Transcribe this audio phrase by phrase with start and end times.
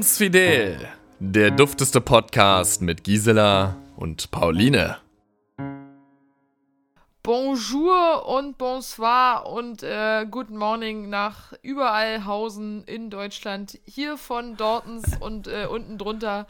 [0.00, 4.96] Bums Fidel, der dufteste Podcast mit Gisela und Pauline.
[7.22, 13.78] Bonjour und bonsoir und äh, good morning nach überall Hausen in Deutschland.
[13.84, 16.46] Hier von Dortens und äh, unten drunter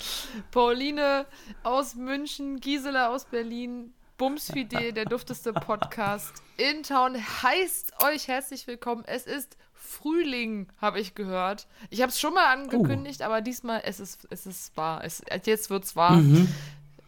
[0.52, 1.26] Pauline
[1.64, 3.95] aus München, Gisela aus Berlin.
[4.16, 9.02] Bumsfidel, der dufteste Podcast in Town, heißt euch herzlich willkommen.
[9.06, 9.56] Es ist
[9.91, 11.66] Frühling, habe ich gehört.
[11.91, 13.24] Ich habe es schon mal angekündigt, uh.
[13.24, 15.02] aber diesmal es ist es ist wahr.
[15.05, 16.16] Es, jetzt wird's wahr.
[16.16, 16.49] Mhm.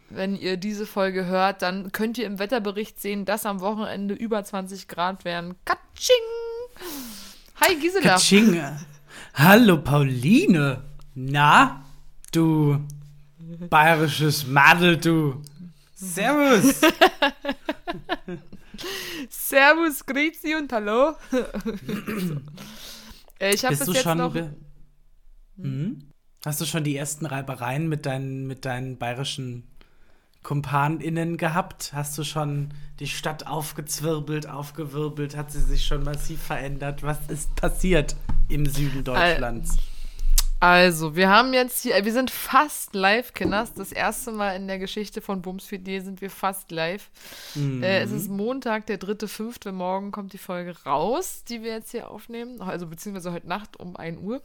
[0.09, 4.43] Wenn ihr diese Folge hört, dann könnt ihr im Wetterbericht sehen, dass am Wochenende über
[4.43, 5.55] 20 Grad werden.
[5.65, 6.15] Katsching!
[7.61, 8.03] Hi Gisela.
[8.03, 8.61] Katsching.
[9.33, 10.83] Hallo Pauline.
[11.15, 11.83] Na,
[12.31, 12.79] du
[13.69, 15.41] bayerisches Madel, du.
[15.95, 16.81] Servus.
[19.29, 21.13] Servus, Grüezi und Hallo.
[23.39, 24.35] Äh, ich habe bis jetzt noch.
[25.57, 26.09] Hm?
[26.45, 29.67] Hast du schon die ersten Reibereien mit deinen, mit deinen bayerischen
[30.43, 31.91] KumpanInnen gehabt?
[31.93, 35.35] Hast du schon die Stadt aufgezwirbelt, aufgewirbelt?
[35.35, 37.03] Hat sie sich schon massiv verändert?
[37.03, 38.15] Was ist passiert
[38.49, 39.77] im Süden Deutschlands?
[40.63, 43.73] Also, wir haben jetzt hier, wir sind fast live, Kinders.
[43.73, 47.11] Das erste Mal in der Geschichte von Bums 4D sind wir fast live.
[47.53, 47.83] Mhm.
[47.83, 49.73] Äh, es ist Montag, der 3.5.
[49.73, 52.61] Morgen kommt die Folge raus, die wir jetzt hier aufnehmen.
[52.61, 54.41] Also, beziehungsweise heute Nacht um 1 Uhr.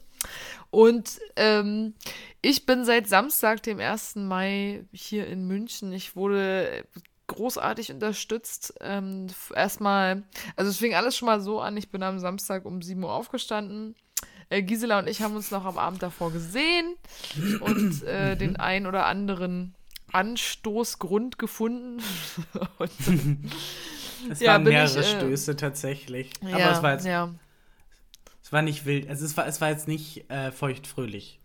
[0.71, 1.93] Und ähm,
[2.41, 4.17] ich bin seit Samstag, dem 1.
[4.17, 5.93] Mai, hier in München.
[5.93, 6.83] Ich wurde
[7.27, 8.73] großartig unterstützt.
[8.81, 10.23] Ähm, erstmal,
[10.57, 11.77] also es fing alles schon mal so an.
[11.77, 13.95] Ich bin am Samstag um 7 Uhr aufgestanden
[14.49, 16.95] äh, Gisela und ich haben uns noch am Abend davor gesehen
[17.61, 19.75] und äh, den ein oder anderen
[20.11, 22.01] Anstoßgrund gefunden.
[22.77, 22.91] und,
[24.31, 26.31] es ja, waren mehrere ich, äh, Stöße tatsächlich.
[26.41, 27.05] Aber ja, es war jetzt.
[27.05, 27.33] Ja.
[28.43, 29.07] Es war nicht wild.
[29.07, 31.39] Also es war, es war jetzt nicht äh, feuchtfröhlich.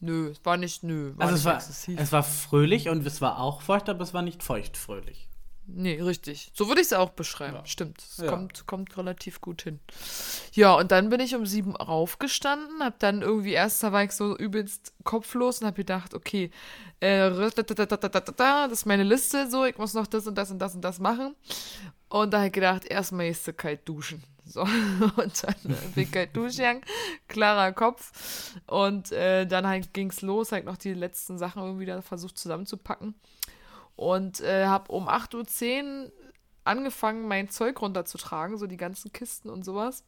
[0.00, 1.12] Nö, es war nicht, nö.
[1.16, 4.12] War also nicht es, war, es war fröhlich und es war auch feucht, aber es
[4.12, 5.28] war nicht feuchtfröhlich.
[5.74, 6.50] Nee, richtig.
[6.54, 7.56] So würde ich es auch beschreiben.
[7.56, 7.66] Ja.
[7.66, 7.98] Stimmt.
[7.98, 8.26] Es ja.
[8.26, 9.80] kommt, kommt relativ gut hin.
[10.52, 14.12] Ja, und dann bin ich um sieben aufgestanden, hab dann irgendwie erst, da war ich
[14.12, 16.50] so übelst kopflos und hab gedacht, okay,
[17.00, 20.82] äh, das ist meine Liste, so, ich muss noch das und das und das und
[20.82, 21.34] das machen.
[22.08, 24.22] Und da habe ich gedacht, erstmal ist du kalt duschen.
[24.44, 24.60] So,
[25.16, 25.54] und dann
[25.94, 26.82] bin ich kalt duschen,
[27.28, 28.52] klarer Kopf.
[28.66, 32.36] Und äh, dann halt ging es los, halt noch die letzten Sachen irgendwie da versucht
[32.36, 33.14] zusammenzupacken
[33.96, 36.12] und äh, habe um 8.10 Uhr
[36.64, 40.04] angefangen, mein Zeug runterzutragen, so die ganzen Kisten und sowas.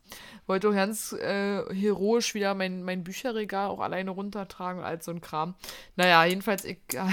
[0.47, 5.11] Wollte auch ganz äh, heroisch wieder mein, mein Bücherregal auch alleine runtertragen und all so
[5.11, 5.55] ein Kram.
[5.97, 7.09] Naja, jedenfalls, ich äh,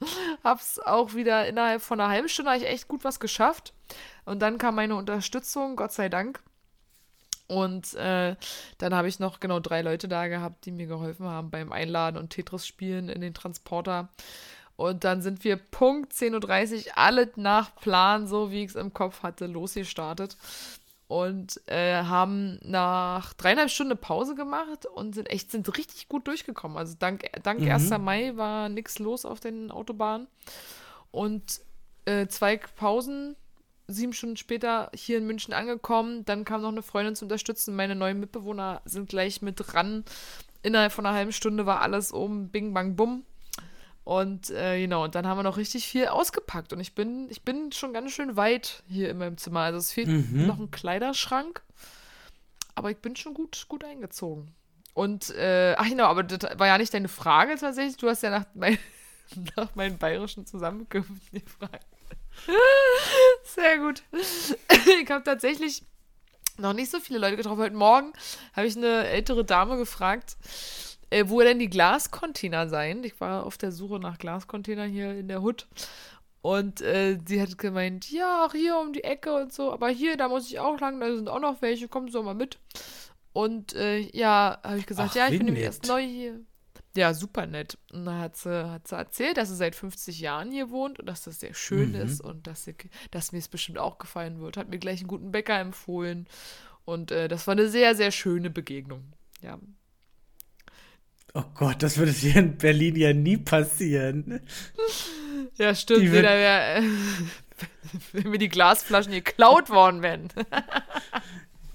[0.44, 3.72] hab's auch wieder innerhalb von einer halben Stunde ich echt gut was geschafft.
[4.24, 6.40] Und dann kam meine Unterstützung, Gott sei Dank.
[7.48, 8.36] Und äh,
[8.78, 12.16] dann habe ich noch genau drei Leute da gehabt, die mir geholfen haben beim Einladen
[12.16, 14.08] und Tetris spielen in den Transporter.
[14.80, 18.94] Und dann sind wir Punkt 10.30 Uhr alle nach Plan, so wie ich es im
[18.94, 20.38] Kopf hatte, losgestartet.
[21.06, 26.78] Und äh, haben nach dreieinhalb Stunden Pause gemacht und sind echt, sind richtig gut durchgekommen.
[26.78, 27.70] Also dank, dank mhm.
[27.70, 27.90] 1.
[27.98, 30.28] Mai war nichts los auf den Autobahnen.
[31.10, 31.60] Und
[32.06, 33.36] äh, zwei Pausen,
[33.86, 36.24] sieben Stunden später hier in München angekommen.
[36.24, 37.76] Dann kam noch eine Freundin zu unterstützen.
[37.76, 40.06] Meine neuen Mitbewohner sind gleich mit dran.
[40.62, 43.26] Innerhalb von einer halben Stunde war alles um, bing, bang, bumm.
[44.10, 46.72] Und äh, genau, und dann haben wir noch richtig viel ausgepackt.
[46.72, 49.60] Und ich bin, ich bin schon ganz schön weit hier in meinem Zimmer.
[49.60, 50.48] Also es fehlt mhm.
[50.48, 51.62] noch ein Kleiderschrank.
[52.74, 54.52] Aber ich bin schon gut, gut eingezogen.
[54.94, 57.98] Und, äh, ach genau, aber das war ja nicht deine Frage tatsächlich.
[57.98, 58.78] Du hast ja nach, mein,
[59.56, 61.86] nach meinen bayerischen Zusammenkünften gefragt.
[63.44, 64.02] Sehr gut.
[65.00, 65.84] ich habe tatsächlich
[66.58, 67.62] noch nicht so viele Leute getroffen.
[67.62, 68.12] Heute Morgen
[68.54, 70.36] habe ich eine ältere Dame gefragt,
[71.10, 73.04] äh, wo denn die Glascontainer seien.
[73.04, 75.66] Ich war auf der Suche nach Glascontainern hier in der Hut.
[76.42, 80.16] Und äh, sie hat gemeint, ja, auch hier um die Ecke und so, aber hier,
[80.16, 82.58] da muss ich auch lang, da sind auch noch welche, Sie doch mal mit.
[83.32, 86.40] Und äh, ja, habe ich gesagt, Ach, ja, ich bin nämlich erst neu hier.
[86.96, 87.78] Ja, super nett.
[87.92, 91.06] Und dann hat sie, hat sie erzählt, dass sie seit 50 Jahren hier wohnt und
[91.06, 92.00] dass das sehr schön mhm.
[92.00, 92.74] ist und dass, sie,
[93.12, 94.56] dass mir es bestimmt auch gefallen wird.
[94.56, 96.26] Hat mir gleich einen guten Bäcker empfohlen.
[96.84, 99.12] Und äh, das war eine sehr, sehr schöne Begegnung.
[99.40, 99.58] Ja,
[101.34, 104.40] Oh Gott, das würde hier in Berlin ja nie passieren.
[105.56, 106.00] Ja, stimmt.
[106.00, 106.82] Die Jeder wär, äh,
[108.12, 110.28] wenn mir die Glasflaschen geklaut worden wären.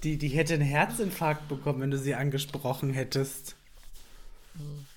[0.02, 3.56] die, die hätte einen Herzinfarkt bekommen, wenn du sie angesprochen hättest.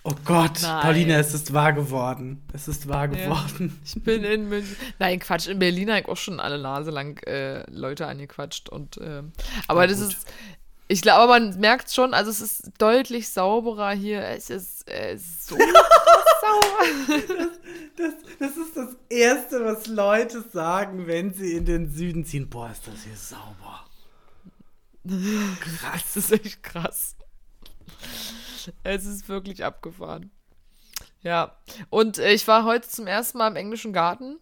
[0.04, 0.82] Oh Gott, Nein.
[0.82, 2.42] Pauline, es ist wahr geworden.
[2.54, 3.80] Es ist wahr geworden.
[3.84, 4.76] Ja, ich bin in München.
[4.98, 5.48] Nein, Quatsch.
[5.48, 8.70] In Berlin habe ich auch schon alle Nase lang äh, Leute angequatscht.
[8.70, 9.24] Und, äh,
[9.68, 10.26] aber ja, das ist
[10.92, 14.24] Ich glaube, man merkt schon, also es ist deutlich sauberer hier.
[14.24, 15.56] Es ist äh, so
[16.42, 17.20] sauber.
[17.96, 22.50] Das, das, das, ist das Erste, was Leute sagen, wenn sie in den Süden ziehen.
[22.50, 23.86] Boah, ist das hier sauber.
[25.60, 27.16] Krass, das ist echt krass.
[28.84, 30.32] Es ist wirklich abgefahren.
[31.22, 31.56] Ja,
[31.92, 34.40] und äh, ich war heute zum ersten Mal im englischen Garten.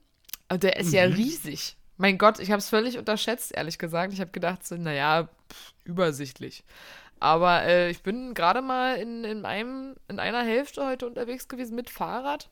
[0.49, 0.93] Der ist mhm.
[0.93, 1.75] ja riesig.
[1.97, 4.13] Mein Gott, ich habe es völlig unterschätzt, ehrlich gesagt.
[4.13, 6.63] Ich habe gedacht, so, naja, pff, übersichtlich.
[7.19, 11.75] Aber äh, ich bin gerade mal in, in, einem, in einer Hälfte heute unterwegs gewesen
[11.75, 12.49] mit Fahrrad.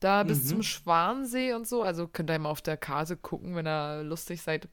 [0.00, 0.48] Da bis mhm.
[0.48, 1.82] zum Schwansee und so.
[1.82, 4.68] Also könnt ihr mal auf der Karte gucken, wenn ihr lustig seid.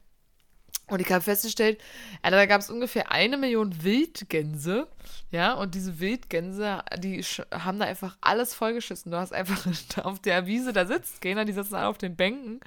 [0.88, 1.80] Und ich habe festgestellt,
[2.20, 4.88] Alter, da gab es ungefähr eine Million Wildgänse.
[5.30, 9.10] Ja, und diese Wildgänse, die haben da einfach alles vollgeschissen.
[9.10, 9.66] Du hast einfach
[10.04, 12.60] auf der Wiese da sitzt, gehen die sitzen alle auf den Bänken.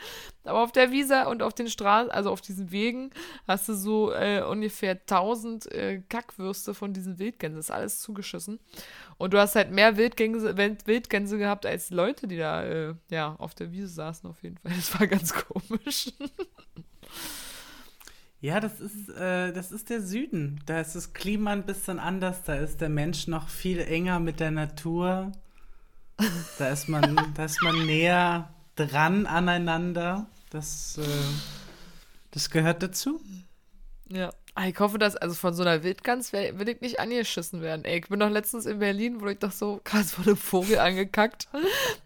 [0.43, 3.11] Aber auf der Wiese und auf den Straßen, also auf diesen Wegen,
[3.47, 7.57] hast du so äh, ungefähr 1000 äh, Kackwürste von diesen Wildgänsen.
[7.57, 8.59] Das ist alles zugeschissen.
[9.17, 13.53] Und du hast halt mehr Wildgänse, Wildgänse gehabt als Leute, die da äh, ja, auf
[13.53, 14.71] der Wiese saßen, auf jeden Fall.
[14.75, 16.11] Das war ganz komisch.
[18.45, 20.61] Ja, das ist, äh, das ist der Süden.
[20.67, 22.43] Da ist das Klima ein bisschen anders.
[22.43, 25.31] Da ist der Mensch noch viel enger mit der Natur.
[26.59, 30.27] Da ist man, da ist man näher dran aneinander.
[30.51, 31.01] Das, äh,
[32.29, 33.19] das gehört dazu.
[34.09, 34.31] Ja.
[34.53, 37.83] Ah, ich hoffe, dass, also von so einer Wildgans will ich nicht angeschissen werden.
[37.83, 40.77] Ey, ich bin doch letztens in Berlin, wo ich doch so krass von einem Vogel
[40.77, 41.47] angekackt.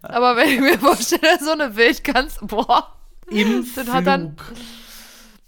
[0.00, 2.96] Aber wenn ich mir vorstelle, so eine Wildgans, boah.
[3.28, 3.94] Im das Flug.
[3.94, 4.36] hat dann.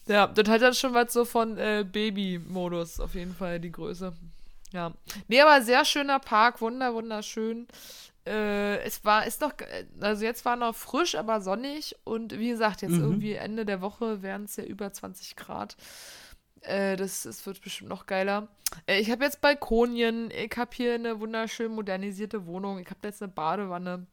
[0.07, 4.13] Ja, das hat dann schon was so von äh, Baby-Modus, auf jeden Fall die Größe.
[4.73, 4.93] Ja.
[5.29, 7.69] Nee, aber sehr schöner Park, wunder, wunderschön.
[8.27, 9.53] Äh, es war, ist noch,
[10.01, 13.03] also jetzt war noch frisch, aber sonnig und wie gesagt, jetzt mhm.
[13.03, 15.77] irgendwie Ende der Woche wären es ja über 20 Grad.
[16.63, 18.49] Äh, das, das wird bestimmt noch geiler.
[18.87, 23.23] Äh, ich habe jetzt Balkonien, ich habe hier eine wunderschön modernisierte Wohnung, ich habe jetzt
[23.23, 24.07] eine Badewanne.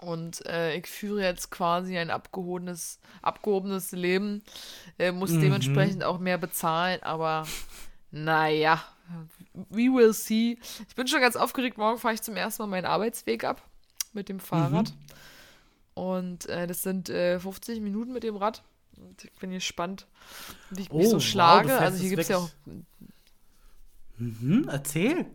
[0.00, 4.42] Und äh, ich führe jetzt quasi ein abgehobenes, abgehobenes Leben,
[4.98, 5.42] äh, muss mhm.
[5.42, 7.46] dementsprechend auch mehr bezahlen, aber
[8.10, 8.82] naja,
[9.68, 10.58] we will see.
[10.88, 11.76] Ich bin schon ganz aufgeregt.
[11.76, 13.62] Morgen fahre ich zum ersten Mal meinen Arbeitsweg ab
[14.12, 14.90] mit dem Fahrrad.
[14.90, 16.02] Mhm.
[16.02, 18.62] Und äh, das sind 50 äh, Minuten mit dem Rad.
[18.96, 20.06] Und ich bin gespannt,
[20.70, 21.68] wie ich mich oh, so schlage.
[21.68, 22.50] Wow, also hier gibt es ja auch.
[24.18, 25.26] Mhm, erzähl.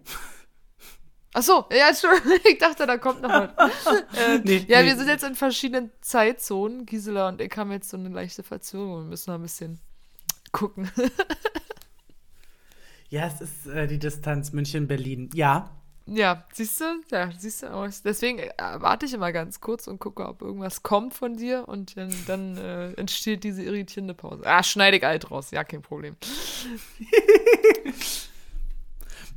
[1.38, 1.90] Ach so, ja,
[2.50, 3.86] ich dachte, da kommt noch was.
[4.18, 4.88] äh, nee, ja, nee.
[4.88, 6.86] wir sind jetzt in verschiedenen Zeitzonen.
[6.86, 9.04] Gisela und ich haben jetzt so eine leichte Verzögerung.
[9.04, 9.82] Wir müssen noch ein bisschen
[10.54, 10.90] gucken.
[13.10, 15.30] ja, es ist äh, die Distanz München-Berlin.
[15.34, 15.72] Ja.
[16.06, 16.86] Ja, siehst du?
[17.12, 17.90] Ja, siehst du.
[18.06, 21.98] Deswegen äh, warte ich immer ganz kurz und gucke, ob irgendwas kommt von dir und
[21.98, 24.44] dann, dann äh, entsteht diese irritierende Pause.
[24.46, 25.52] Ah, schneide ich alt raus.
[25.52, 26.16] Ja, kein Problem.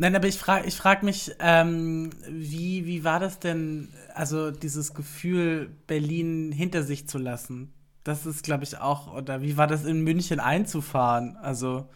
[0.00, 4.94] Nein, aber ich frage ich frag mich, ähm, wie, wie war das denn, also dieses
[4.94, 7.74] Gefühl, Berlin hinter sich zu lassen?
[8.04, 11.36] Das ist, glaube ich, auch, oder wie war das in München einzufahren?
[11.36, 11.88] Also,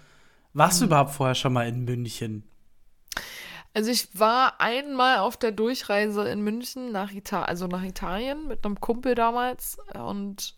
[0.52, 0.88] warst du hm.
[0.88, 2.42] überhaupt vorher schon mal in München?
[3.72, 8.66] Also ich war einmal auf der Durchreise in München nach Italien, also nach Italien mit
[8.66, 10.56] einem Kumpel damals und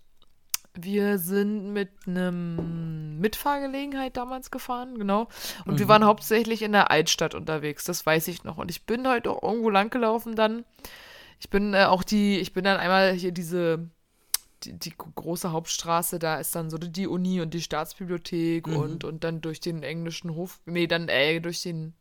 [0.74, 5.28] wir sind mit einem Mitfahrgelegenheit damals gefahren, genau.
[5.64, 5.78] Und mhm.
[5.78, 8.58] wir waren hauptsächlich in der Altstadt unterwegs, das weiß ich noch.
[8.58, 10.64] Und ich bin heute auch irgendwo langgelaufen dann.
[11.38, 13.88] Ich bin äh, auch die, ich bin dann einmal hier diese,
[14.64, 18.76] die, die, große Hauptstraße, da ist dann so die Uni und die Staatsbibliothek mhm.
[18.76, 21.94] und, und dann durch den englischen Hof, nee, dann äh, durch den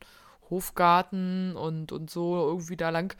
[0.49, 3.15] Hofgarten und, und so irgendwie da lang.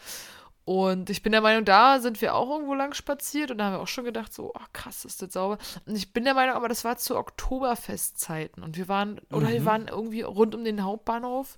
[0.66, 3.74] Und ich bin der Meinung, da sind wir auch irgendwo lang spaziert und da haben
[3.74, 5.58] wir auch schon gedacht, so, oh, krass, ist das sauber.
[5.86, 9.54] Und ich bin der Meinung, aber das war zu Oktoberfestzeiten und wir waren, oder mhm.
[9.54, 11.58] wir waren irgendwie rund um den Hauptbahnhof.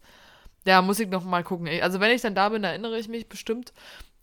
[0.66, 1.68] Ja, muss ich noch mal gucken.
[1.82, 3.74] Also wenn ich dann da bin, erinnere ich mich bestimmt.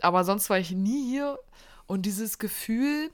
[0.00, 1.38] Aber sonst war ich nie hier
[1.86, 3.10] und dieses Gefühl,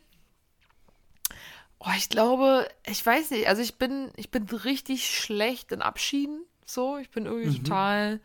[1.81, 6.43] oh, ich glaube, ich weiß nicht, also ich bin, ich bin richtig schlecht in Abschieden.
[6.65, 7.65] So, ich bin irgendwie mhm.
[7.65, 8.21] total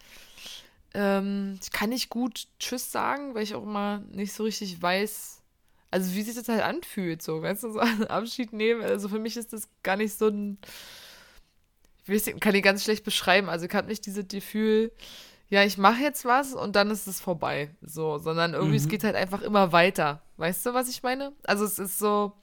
[0.93, 5.41] ähm, ich kann nicht gut Tschüss sagen, weil ich auch immer nicht so richtig weiß,
[5.91, 8.81] also wie sich das halt anfühlt, so, weißt du, so einen Abschied nehmen.
[8.81, 10.57] Also für mich ist das gar nicht so ein,
[12.05, 13.49] ich weiß, kann ich ganz schlecht beschreiben.
[13.49, 14.91] Also ich habe nicht dieses Gefühl,
[15.49, 18.83] ja, ich mache jetzt was und dann ist es vorbei, so, sondern irgendwie mhm.
[18.83, 20.23] es geht halt einfach immer weiter.
[20.37, 21.31] Weißt du, was ich meine?
[21.43, 22.33] Also es ist so,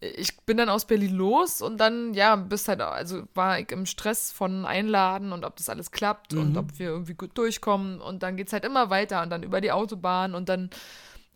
[0.00, 3.86] ich bin dann aus Berlin los und dann, ja, bist halt, also war ich im
[3.86, 6.40] Stress von Einladen und ob das alles klappt mhm.
[6.40, 9.42] und ob wir irgendwie gut durchkommen und dann geht es halt immer weiter und dann
[9.42, 10.70] über die Autobahn und dann,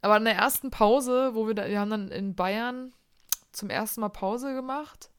[0.02, 2.92] aber in der ersten Pause, wo wir da, wir haben dann in Bayern
[3.52, 5.10] zum ersten Mal Pause gemacht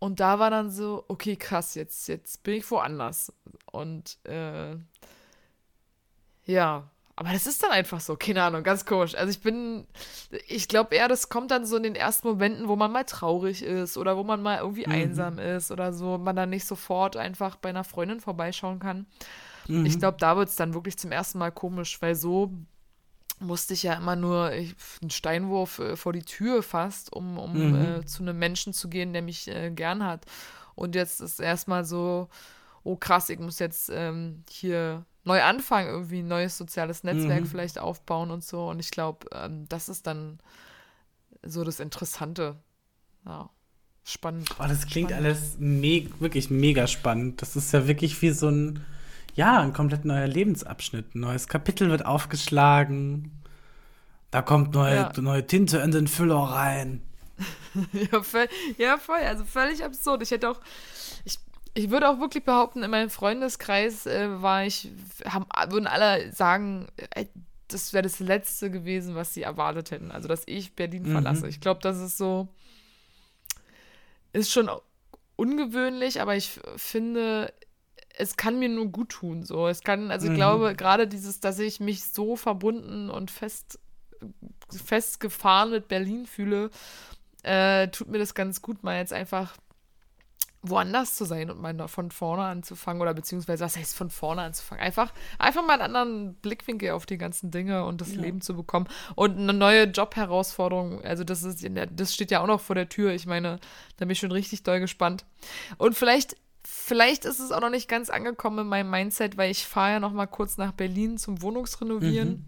[0.00, 3.32] Und da war dann so, okay, krass, jetzt, jetzt bin ich woanders.
[3.70, 4.76] Und äh,
[6.44, 6.88] ja,
[7.18, 9.16] aber das ist dann einfach so, keine Ahnung, ganz komisch.
[9.16, 9.88] Also ich bin,
[10.46, 13.64] ich glaube eher, das kommt dann so in den ersten Momenten, wo man mal traurig
[13.64, 14.92] ist oder wo man mal irgendwie mhm.
[14.92, 19.06] einsam ist oder so, man dann nicht sofort einfach bei einer Freundin vorbeischauen kann.
[19.66, 19.84] Mhm.
[19.84, 22.52] Ich glaube, da wird es dann wirklich zum ersten Mal komisch, weil so
[23.40, 27.70] musste ich ja immer nur ich, einen Steinwurf äh, vor die Tür fast, um, um
[27.70, 27.74] mhm.
[27.74, 30.24] äh, zu einem Menschen zu gehen, der mich äh, gern hat.
[30.76, 32.28] Und jetzt ist erstmal so,
[32.84, 37.46] oh krass, ich muss jetzt ähm, hier neu anfangen, irgendwie ein neues soziales Netzwerk mhm.
[37.46, 38.68] vielleicht aufbauen und so.
[38.68, 40.38] Und ich glaube, ähm, das ist dann
[41.42, 42.56] so das Interessante.
[43.26, 43.50] Ja.
[44.04, 44.48] Spannend.
[44.58, 45.26] Oh, das klingt spannend.
[45.26, 47.42] alles me wirklich mega spannend.
[47.42, 48.82] Das ist ja wirklich wie so ein,
[49.34, 51.14] ja, ein komplett neuer Lebensabschnitt.
[51.14, 53.42] Ein neues Kapitel wird aufgeschlagen.
[54.30, 55.12] Da kommt neue, ja.
[55.20, 57.02] neue Tinte in den Füller rein.
[58.12, 58.48] ja, voll,
[58.78, 59.18] ja, voll.
[59.18, 60.22] Also völlig absurd.
[60.22, 60.60] Ich hätte auch,
[61.74, 64.90] ich würde auch wirklich behaupten, in meinem Freundeskreis äh, war ich,
[65.24, 67.26] haben, würden alle sagen, äh,
[67.68, 70.10] das wäre das Letzte gewesen, was sie erwartet hätten.
[70.10, 71.12] Also, dass ich Berlin mhm.
[71.12, 71.48] verlasse.
[71.48, 72.48] Ich glaube, das ist so,
[74.32, 74.70] ist schon
[75.36, 77.52] ungewöhnlich, aber ich finde,
[78.16, 79.44] es kann mir nur gut tun.
[79.44, 80.36] So, es kann, also ich mhm.
[80.36, 83.78] glaube, gerade dieses, dass ich mich so verbunden und fest,
[84.70, 86.70] festgefahren mit Berlin fühle,
[87.42, 89.56] äh, tut mir das ganz gut, mal jetzt einfach
[90.62, 94.82] woanders zu sein und mal von vorne anzufangen oder beziehungsweise was heißt von vorne anzufangen?
[94.82, 98.20] Einfach, einfach mal einen anderen Blickwinkel auf die ganzen Dinge und das ja.
[98.20, 101.04] Leben zu bekommen und eine neue Jobherausforderung.
[101.04, 103.12] Also das ist, das steht ja auch noch vor der Tür.
[103.12, 103.60] Ich meine,
[103.96, 105.24] da bin ich schon richtig doll gespannt.
[105.76, 109.64] Und vielleicht, vielleicht ist es auch noch nicht ganz angekommen in meinem Mindset, weil ich
[109.64, 112.28] fahre ja noch mal kurz nach Berlin zum Wohnungsrenovieren.
[112.28, 112.44] Mhm.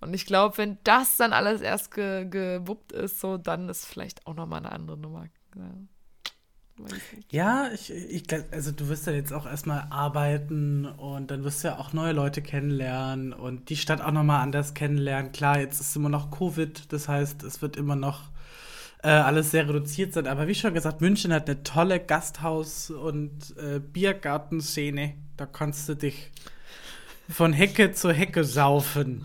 [0.00, 4.28] Und ich glaube, wenn das dann alles erst ge gewuppt ist, so, dann ist vielleicht
[4.28, 5.26] auch noch mal eine andere Nummer.
[5.56, 5.72] Ja.
[7.30, 11.68] Ja, ich, ich also du wirst ja jetzt auch erstmal arbeiten und dann wirst du
[11.68, 15.32] ja auch neue Leute kennenlernen und die Stadt auch nochmal anders kennenlernen.
[15.32, 18.30] Klar, jetzt ist immer noch Covid, das heißt, es wird immer noch
[19.02, 20.26] äh, alles sehr reduziert sein.
[20.26, 25.14] Aber wie schon gesagt, München hat eine tolle Gasthaus- und äh, Biergartenszene.
[25.36, 26.30] Da kannst du dich
[27.28, 29.24] von Hecke zu Hecke saufen.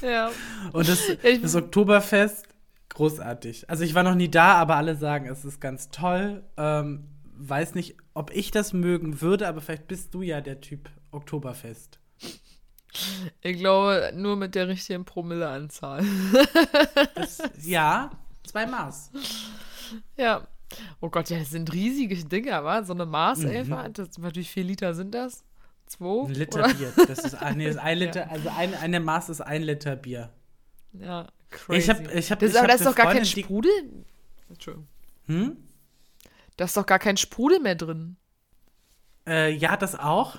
[0.00, 0.32] Ja.
[0.72, 1.00] Und das,
[1.40, 2.48] das Oktoberfest
[2.94, 3.68] großartig.
[3.68, 6.44] Also ich war noch nie da, aber alle sagen, es ist ganz toll.
[6.56, 10.90] Ähm, weiß nicht, ob ich das mögen würde, aber vielleicht bist du ja der Typ
[11.10, 11.98] Oktoberfest.
[13.40, 16.04] Ich glaube, nur mit der richtigen Promilleanzahl.
[17.62, 18.10] ja,
[18.44, 19.10] zwei Maß.
[20.16, 20.46] Ja.
[21.00, 22.82] Oh Gott, ja, das sind riesige Dinge, wa?
[22.82, 23.92] So eine Maßelfer, mhm.
[23.92, 25.44] das, wie viele Liter sind das?
[25.86, 26.26] Zwei?
[26.26, 26.74] Ein Liter oder?
[26.74, 26.92] Bier.
[27.06, 28.28] Das ist, nee, das ist ein Liter, ja.
[28.28, 30.30] also ein, eine Maß ist ein Liter Bier.
[30.94, 31.78] Ja, crazy.
[31.78, 34.04] Ich hab, ich hab, das, ich aber da ist doch gar kein Sprudel.
[34.48, 34.88] Entschuldigung.
[35.26, 35.56] Hm?
[36.56, 38.16] Da ist doch gar kein Sprudel mehr drin.
[39.26, 40.38] Äh, ja, das auch.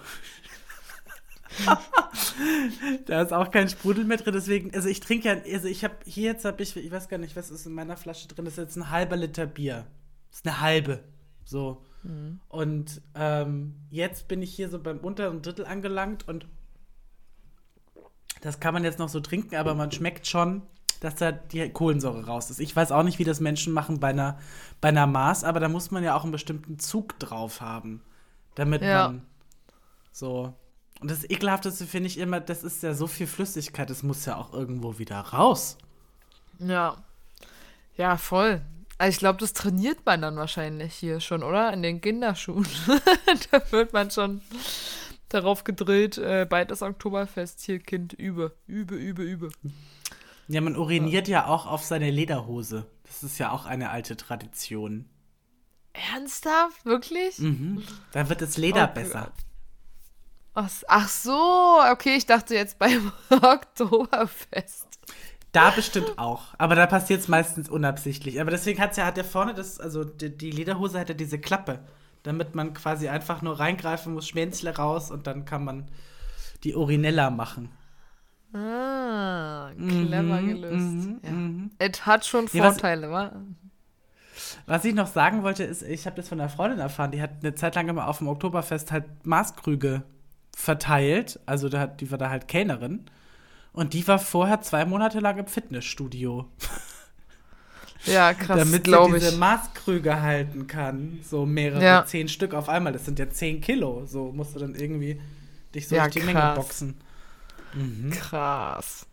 [3.06, 5.96] da ist auch kein Sprudel mehr drin, deswegen, also ich trinke ja, also ich habe
[6.06, 8.56] hier jetzt habe ich, ich weiß gar nicht, was ist in meiner Flasche drin, das
[8.56, 9.86] ist jetzt ein halber Liter Bier.
[10.30, 11.04] Das ist eine halbe.
[11.46, 11.86] So.
[12.04, 12.40] Mhm.
[12.50, 16.48] Und ähm, jetzt bin ich hier so beim unteren Drittel angelangt und
[18.42, 20.64] das kann man jetzt noch so trinken, aber man schmeckt schon,
[21.04, 22.60] dass da die Kohlensäure raus ist.
[22.60, 24.38] Ich weiß auch nicht, wie das Menschen machen bei einer,
[24.80, 28.02] bei einer Maß, aber da muss man ja auch einen bestimmten Zug drauf haben,
[28.56, 29.08] damit ja.
[29.08, 29.26] man
[30.12, 30.54] so.
[31.02, 34.38] Und das Ekelhafteste finde ich immer, das ist ja so viel Flüssigkeit, das muss ja
[34.38, 35.78] auch irgendwo wieder raus.
[36.60, 36.96] Ja.
[37.98, 38.62] Ja, voll.
[38.98, 41.74] Also ich glaube, das trainiert man dann wahrscheinlich hier schon, oder?
[41.74, 42.66] In den Kinderschuhen.
[43.52, 44.42] da wird man schon
[45.28, 49.50] darauf gedrillt, äh, bald das Oktoberfest hier, Kind, übe, übe, übe, übe.
[50.48, 51.42] Ja, man uriniert ja.
[51.42, 52.86] ja auch auf seine Lederhose.
[53.04, 55.10] Das ist ja auch eine alte Tradition.
[55.94, 56.86] Ernsthaft?
[56.86, 57.40] Wirklich?
[57.40, 57.84] Mhm.
[58.12, 59.32] Da wird das Leder oh, besser.
[60.56, 64.88] Ach so, okay, ich dachte jetzt beim Oktoberfest.
[65.52, 66.54] Da bestimmt auch.
[66.58, 68.42] Aber da passiert es meistens unabsichtlich.
[68.42, 71.40] Aber deswegen hat's ja, hat der vorne das, also die, die Lederhose hat ja diese
[71.40, 71.80] Klappe
[72.24, 75.92] damit man quasi einfach nur reingreifen muss, Schwänzle raus und dann kann man
[76.64, 77.70] die Urinella machen.
[78.54, 78.93] Ah,
[79.78, 80.74] clever mhm, gelöst.
[80.74, 81.32] Mhm, ja.
[81.32, 81.72] Mhm.
[81.80, 83.42] Es hat schon Vorteile, ja, was, wa?
[84.66, 87.32] Was ich noch sagen wollte, ist, ich habe das von einer Freundin erfahren, die hat
[87.42, 90.04] eine Zeit lang immer auf dem Oktoberfest halt Maßkrüge
[90.56, 91.40] verteilt.
[91.46, 93.06] Also da, die war da halt Kellnerin.
[93.74, 96.48] Und die war vorher zwei Monate lang im Fitnessstudio.
[98.06, 99.38] Ja, krass, Damit sie diese ich.
[99.38, 101.20] Maßkrüge halten kann.
[101.24, 102.06] So mehrere, ja.
[102.06, 102.94] zehn Stück auf einmal.
[102.94, 104.06] Das sind ja zehn Kilo.
[104.06, 105.20] So musst du dann irgendwie
[105.74, 106.34] dich so ja, durch die krass.
[106.34, 106.96] Menge boxen.
[107.74, 108.12] Mhm.
[108.12, 109.06] Krass.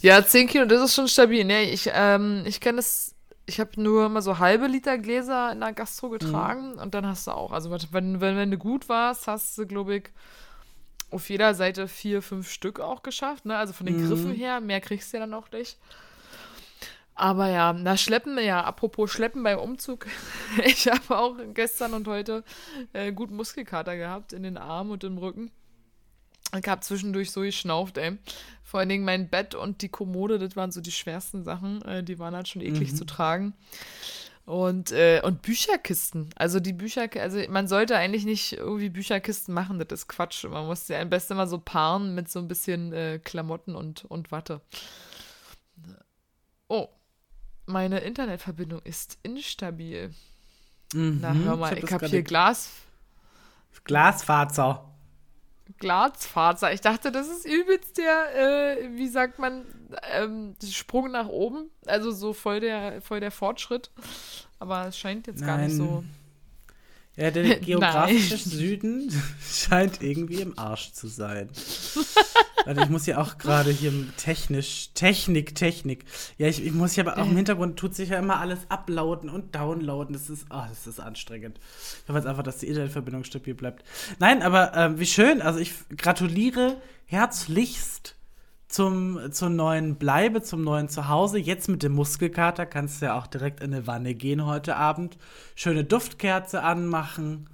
[0.00, 1.44] Ja, zehn Kilo, das ist schon stabil.
[1.44, 3.14] Nee, ich, ähm, ich kenne das,
[3.46, 6.78] ich habe nur immer so halbe Liter Gläser in der Gastro getragen mhm.
[6.78, 7.52] und dann hast du auch.
[7.52, 10.04] Also wenn, wenn, wenn du gut warst, hast du, glaube ich,
[11.10, 13.44] auf jeder Seite vier, fünf Stück auch geschafft.
[13.44, 13.56] Ne?
[13.56, 14.08] Also von den mhm.
[14.08, 15.78] Griffen her, mehr kriegst du ja dann auch nicht.
[17.14, 20.06] Aber ja, na, Schleppen, ja, apropos Schleppen beim Umzug.
[20.64, 22.42] ich habe auch gestern und heute
[22.94, 25.50] äh, gut Muskelkater gehabt in den Armen und im Rücken.
[26.56, 28.18] Ich habe zwischendurch so geschnauft, ey.
[28.62, 31.82] Vor allen Dingen mein Bett und die Kommode, das waren so die schwersten Sachen.
[31.82, 32.96] Äh, die waren halt schon eklig mhm.
[32.96, 33.54] zu tragen.
[34.44, 36.30] Und, äh, und Bücherkisten.
[36.36, 40.44] Also die Bücher, also man sollte eigentlich nicht irgendwie Bücherkisten machen, das ist Quatsch.
[40.44, 44.04] Man muss sie am besten mal so paaren mit so ein bisschen äh, Klamotten und,
[44.06, 44.60] und Watte.
[46.68, 46.88] Oh,
[47.66, 50.12] meine Internetverbindung ist instabil.
[50.92, 52.70] Mhm, Na, hör mal, ich, ich habe hier Glas.
[53.84, 54.91] Glasfaser.
[55.78, 56.72] Glasfaser.
[56.72, 59.64] Ich dachte, das ist übelst der, äh, wie sagt man,
[60.12, 61.70] ähm, Sprung nach oben.
[61.86, 63.90] Also so voll der, voll der Fortschritt.
[64.58, 65.46] Aber es scheint jetzt Nein.
[65.46, 66.04] gar nicht so.
[67.16, 71.50] Ja, der geografische Süden scheint irgendwie im Arsch zu sein.
[72.66, 76.04] also ich muss ja auch gerade hier technisch, Technik, Technik.
[76.38, 79.28] Ja, ich, ich muss ja aber auch im Hintergrund tut sich ja immer alles uploaden
[79.28, 80.14] und downloaden.
[80.14, 81.58] Das ist, oh, das ist anstrengend.
[82.02, 83.84] Ich hoffe jetzt einfach, dass die Internetverbindung stabil bleibt.
[84.18, 85.42] Nein, aber ähm, wie schön.
[85.42, 88.16] Also ich gratuliere herzlichst
[88.72, 91.38] zum, zur neuen Bleibe, zum neuen Zuhause.
[91.38, 95.18] Jetzt mit dem Muskelkater kannst du ja auch direkt in eine Wanne gehen heute Abend.
[95.54, 97.50] Schöne Duftkerze anmachen,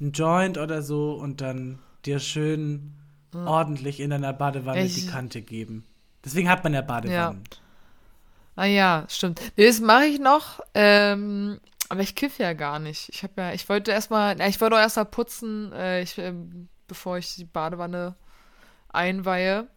[0.00, 2.92] ein Joint oder so und dann dir schön
[3.32, 3.46] hm.
[3.46, 5.86] ordentlich in deiner Badewanne ich, die Kante geben.
[6.24, 7.44] Deswegen hat man ja Badewannen.
[7.50, 7.58] Ja.
[8.54, 9.40] Ah ja, stimmt.
[9.56, 10.60] Nee, das mache ich noch.
[10.74, 13.08] Ähm, aber ich kiff ja gar nicht.
[13.08, 16.34] Ich habe ja, ich wollte erstmal, ich wollte auch erstmal putzen, äh, ich, äh,
[16.86, 18.16] bevor ich die Badewanne
[18.90, 19.68] einweihe.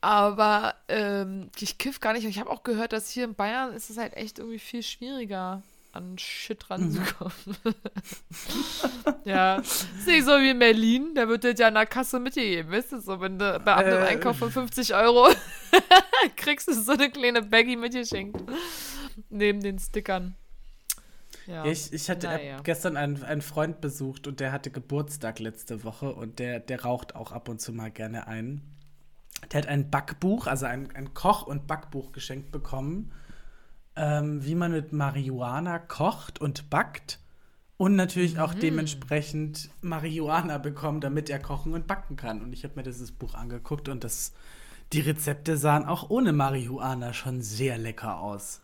[0.00, 2.24] Aber ähm, ich kiff gar nicht.
[2.24, 5.62] Ich habe auch gehört, dass hier in Bayern ist es halt echt irgendwie viel schwieriger,
[5.92, 7.32] an Shit ranzukommen.
[7.64, 7.74] Mhm.
[9.24, 11.14] ja, ist nicht so wie in Berlin.
[11.14, 12.70] Da wird das ja an der Kasse mitgegeben.
[12.70, 14.06] Weißt du, so, wenn du bei einem äh.
[14.06, 15.28] Einkauf von 50 Euro
[16.36, 18.40] kriegst du so eine kleine Baggy mitgeschenkt.
[19.30, 20.36] Neben den Stickern.
[21.46, 21.64] Ja.
[21.64, 22.60] Ich, ich hatte naja.
[22.62, 27.16] gestern einen, einen Freund besucht und der hatte Geburtstag letzte Woche und der, der raucht
[27.16, 28.60] auch ab und zu mal gerne ein
[29.52, 33.12] der hat ein Backbuch, also ein, ein Koch- und Backbuch geschenkt bekommen,
[33.96, 37.18] ähm, wie man mit Marihuana kocht und backt
[37.76, 38.60] und natürlich auch mhm.
[38.60, 42.42] dementsprechend Marihuana bekommen, damit er kochen und backen kann.
[42.42, 44.32] Und ich habe mir dieses Buch angeguckt und das,
[44.92, 48.60] die Rezepte sahen auch ohne Marihuana schon sehr lecker aus.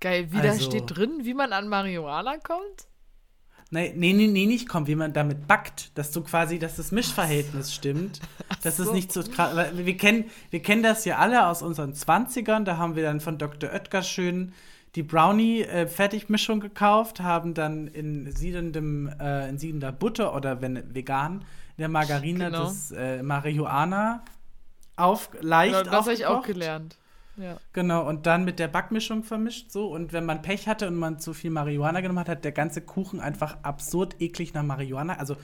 [0.00, 2.86] Geil, wie also, da steht drin, wie man an Marihuana kommt?
[3.70, 6.92] Nee, nee, nee, nee, nicht kommt, wie man damit backt, dass du quasi, dass das
[6.92, 7.74] Mischverhältnis so.
[7.74, 8.20] stimmt.
[8.62, 8.84] Dass so.
[8.84, 9.56] es nicht so krass.
[9.74, 13.38] Wir kennen, wir kennen das ja alle aus unseren 20ern, da haben wir dann von
[13.38, 13.70] Dr.
[13.72, 14.52] Oetker schön
[14.94, 21.40] die Brownie-Fertigmischung äh, gekauft, haben dann in siedendem, äh, in siedender Butter oder wenn vegan,
[21.76, 22.64] in der Margarine genau.
[22.64, 24.22] das äh, Marihuana
[24.96, 26.96] auf, leicht genau, Das habe ich auch gelernt.
[27.36, 27.58] Ja.
[27.72, 29.88] Genau, und dann mit der Backmischung vermischt so.
[29.88, 32.80] Und wenn man Pech hatte und man zu viel Marihuana genommen hat, hat der ganze
[32.80, 35.36] Kuchen einfach absurd eklig nach Marihuana, also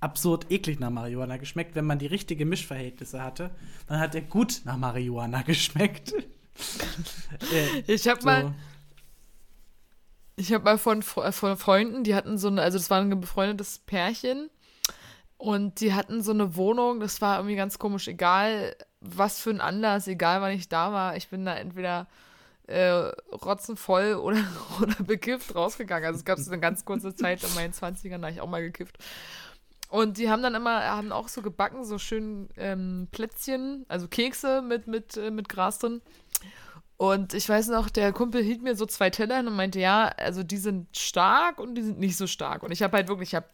[0.00, 1.74] absurd eklig nach Marihuana geschmeckt.
[1.74, 3.50] Wenn man die richtige Mischverhältnisse hatte,
[3.88, 6.12] dann hat er gut nach Marihuana geschmeckt.
[7.52, 8.26] äh, ich habe so.
[8.26, 8.54] mal.
[10.36, 13.80] Ich habe mal von, von Freunden, die hatten so eine, also das war ein befreundetes
[13.80, 14.48] Pärchen
[15.36, 19.60] und die hatten so eine Wohnung, das war irgendwie ganz komisch, egal was für ein
[19.60, 22.06] Anlass, egal wann ich da war, ich bin da entweder
[22.66, 24.44] äh, rotzenvoll oder,
[24.80, 26.06] oder bekifft rausgegangen.
[26.06, 28.62] Also es gab so eine ganz kurze Zeit in meinen 20ern, da ich auch mal
[28.62, 28.98] gekifft.
[29.88, 34.62] Und die haben dann immer, haben auch so gebacken, so schön ähm, Plätzchen, also Kekse
[34.62, 36.00] mit, mit, äh, mit Gras drin.
[36.96, 40.06] Und ich weiß noch, der Kumpel hielt mir so zwei Teller hin und meinte, ja,
[40.16, 42.62] also die sind stark und die sind nicht so stark.
[42.62, 43.48] Und ich habe halt wirklich, ich habe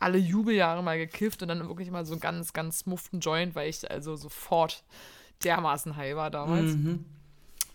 [0.00, 3.68] alle Jubeljahre mal gekifft und dann wirklich mal so einen ganz, ganz smufften Joint, weil
[3.68, 4.82] ich also sofort
[5.44, 6.74] dermaßen high war damals.
[6.74, 7.04] Mhm.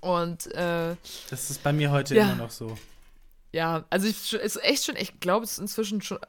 [0.01, 0.95] Und äh,
[1.29, 2.23] das ist bei mir heute ja.
[2.23, 2.77] immer noch so.
[3.51, 6.19] Ja, also es ist echt schon, ich glaube, es ist inzwischen schon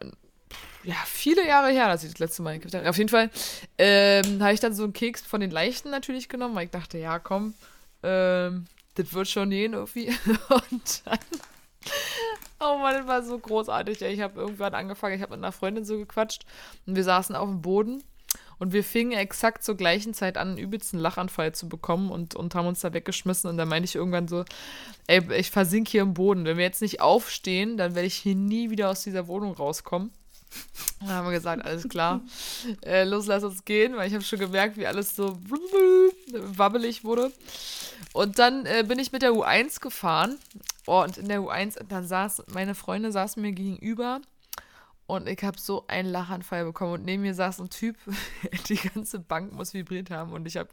[0.84, 2.88] ja, viele Jahre her, dass ich das letzte Mal gekifft habe.
[2.88, 3.30] Auf jeden Fall
[3.76, 6.98] ähm, habe ich dann so einen Keks von den Leichten natürlich genommen, weil ich dachte,
[6.98, 7.54] ja, komm,
[8.02, 10.08] ähm, das wird schon gehen irgendwie.
[10.48, 11.18] Und dann
[12.58, 14.00] Oh Mann, das war so großartig.
[14.02, 16.46] Ich habe irgendwann angefangen, ich habe mit einer Freundin so gequatscht
[16.86, 18.02] und wir saßen auf dem Boden
[18.58, 22.54] und wir fingen exakt zur gleichen Zeit an, einen übelsten Lachanfall zu bekommen und, und
[22.54, 23.50] haben uns da weggeschmissen.
[23.50, 24.44] Und dann meinte ich irgendwann so,
[25.06, 26.44] ey, ich versinke hier im Boden.
[26.46, 30.10] Wenn wir jetzt nicht aufstehen, dann werde ich hier nie wieder aus dieser Wohnung rauskommen.
[31.00, 32.22] Dann haben wir gesagt, alles klar,
[32.84, 35.38] äh, los, lass uns gehen, weil ich habe schon gemerkt, wie alles so
[36.32, 37.32] wabbelig wurde.
[38.12, 40.38] Und dann äh, bin ich mit der U1 gefahren.
[40.86, 44.20] Oh, und in der U1, dann saß, meine Freunde saßen mir gegenüber
[45.06, 46.94] und ich habe so einen Lachanfall bekommen.
[46.94, 47.96] Und neben mir saß ein Typ,
[48.68, 50.32] die ganze Bank muss vibriert haben.
[50.32, 50.68] Und ich habe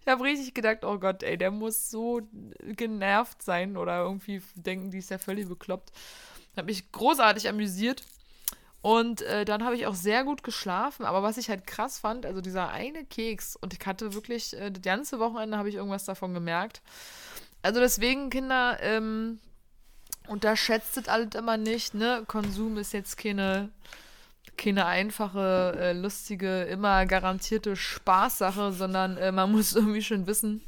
[0.00, 2.20] ich hab richtig gedacht, oh Gott, ey, der muss so
[2.76, 5.92] genervt sein oder irgendwie denken, die ist ja völlig bekloppt.
[6.56, 8.04] Habe mich großartig amüsiert.
[8.82, 11.06] Und äh, dann habe ich auch sehr gut geschlafen.
[11.06, 14.72] Aber was ich halt krass fand, also dieser eine Keks, und ich hatte wirklich, äh,
[14.72, 16.82] das ganze Wochenende habe ich irgendwas davon gemerkt.
[17.62, 19.38] Also deswegen, Kinder, ähm,
[20.26, 22.24] unterschätzt das alles immer nicht, ne?
[22.26, 23.70] Konsum ist jetzt keine,
[24.56, 30.60] keine einfache, äh, lustige, immer garantierte Spaßsache, sondern äh, man muss irgendwie schon wissen.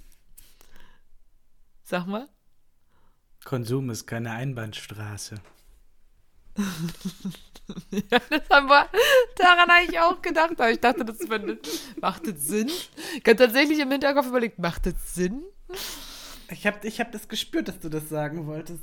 [1.82, 2.28] Sag mal.
[3.44, 5.40] Konsum ist keine Einbahnstraße.
[7.90, 8.88] ja, das haben wir,
[9.36, 11.18] daran habe ich auch gedacht, aber ich dachte, das
[12.00, 12.68] macht das Sinn?
[12.68, 15.42] Ich habe tatsächlich im Hinterkopf überlegt, macht das Sinn?
[16.50, 18.82] Ich habe ich hab das gespürt, dass du das sagen wolltest.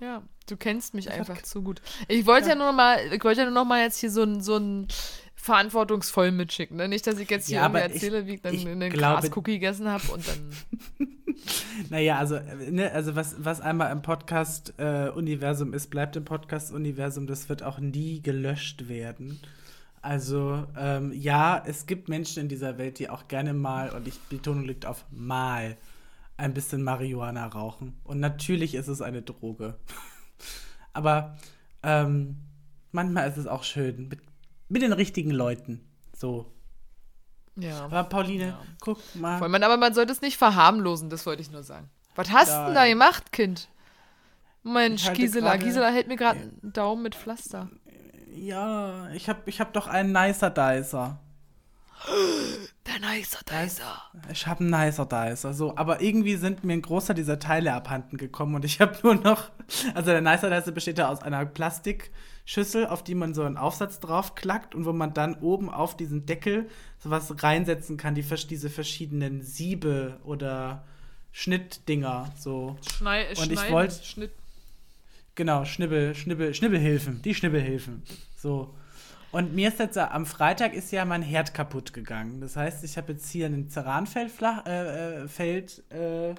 [0.00, 1.80] Ja, du kennst mich einfach zu gut.
[2.08, 2.52] Ich wollte ja.
[2.52, 4.56] ja nur noch mal, ich wollte ja nur noch mal jetzt hier so ein, so
[4.56, 4.88] ein
[5.34, 6.76] verantwortungsvoll mitschicken.
[6.76, 6.88] Ne?
[6.88, 9.88] Nicht, dass ich jetzt hier ja, erzähle, ich, wie ich dann ich einen Gras-Cookie gegessen
[9.88, 10.52] habe und dann.
[11.90, 12.38] naja, also,
[12.70, 17.26] ne, also was, was einmal im Podcast-Universum äh, ist, bleibt im Podcast-Universum.
[17.26, 19.40] Das wird auch nie gelöscht werden.
[20.02, 24.18] Also, ähm, ja, es gibt Menschen in dieser Welt, die auch gerne mal, und ich
[24.20, 25.76] Betonung liegt auf mal,
[26.36, 27.94] ein bisschen Marihuana rauchen.
[28.04, 29.78] Und natürlich ist es eine Droge.
[30.92, 31.36] Aber
[31.82, 32.36] ähm,
[32.92, 34.20] manchmal ist es auch schön mit,
[34.68, 35.80] mit den richtigen Leuten.
[36.14, 36.53] So.
[37.56, 37.84] Ja.
[37.84, 38.58] Aber Pauline, ja.
[38.80, 39.38] guck mal.
[39.38, 41.88] Voll, man, aber man sollte es nicht verharmlosen, das wollte ich nur sagen.
[42.16, 43.68] Was hast du denn da gemacht, Kind?
[44.62, 47.68] Mensch, Gisela, grade, Gisela hält mir gerade einen Daumen mit Pflaster.
[48.34, 51.20] Ja, ich hab, ich hab doch einen Nicer Dicer.
[52.86, 54.02] Der Nicer Dicer.
[54.30, 55.54] Ich habe einen Nicer Dicer.
[55.54, 59.14] So, aber irgendwie sind mir ein Großteil dieser Teile abhanden gekommen und ich habe nur
[59.14, 59.50] noch.
[59.94, 61.44] Also der Nicer Dicer besteht ja aus einer
[62.44, 66.26] Plastikschüssel, auf die man so einen Aufsatz draufklackt und wo man dann oben auf diesen
[66.26, 70.84] Deckel sowas reinsetzen kann, die, diese verschiedenen Siebe oder
[71.32, 72.32] Schnittdinger.
[72.38, 72.76] So.
[72.96, 74.02] Schnei und ich wollte.
[74.04, 74.32] Schnitt.
[75.34, 78.02] Genau, Schnibbel, Schnibbel, Schnibbelhilfen, die Schnibbelhilfen.
[78.36, 78.72] So.
[79.32, 82.40] Und mir ist jetzt am Freitag ist ja mein Herd kaputt gegangen.
[82.40, 84.30] Das heißt, ich habe jetzt hier eine Ceranfeld
[84.64, 85.26] äh, äh,
[85.90, 86.34] äh,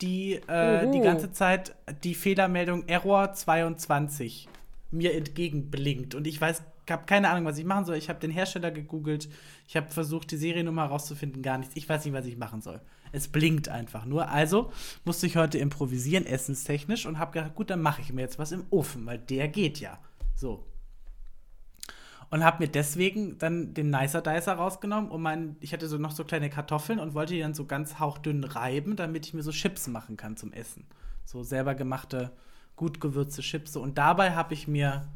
[0.00, 4.48] die äh, die ganze Zeit die Fehlermeldung Error 22
[4.90, 6.14] mir entgegenblinkt.
[6.14, 7.96] Und ich weiß, ich habe keine Ahnung, was ich machen soll.
[7.96, 9.28] Ich habe den Hersteller gegoogelt.
[9.68, 11.42] Ich habe versucht, die Seriennummer herauszufinden.
[11.42, 11.76] Gar nichts.
[11.76, 12.80] Ich weiß nicht, was ich machen soll.
[13.12, 14.28] Es blinkt einfach nur.
[14.28, 14.72] Also
[15.04, 18.52] musste ich heute improvisieren, essenstechnisch, und habe gedacht, gut, dann mache ich mir jetzt was
[18.52, 19.98] im Ofen, weil der geht ja.
[20.34, 20.64] So
[22.30, 26.12] und habe mir deswegen dann den Nicer Dicer rausgenommen und mein, ich hatte so noch
[26.12, 29.50] so kleine Kartoffeln und wollte die dann so ganz hauchdünn reiben, damit ich mir so
[29.50, 30.86] Chips machen kann zum Essen.
[31.24, 32.32] So selber gemachte,
[32.76, 33.76] gut gewürzte Chips.
[33.76, 35.08] Und dabei habe ich mir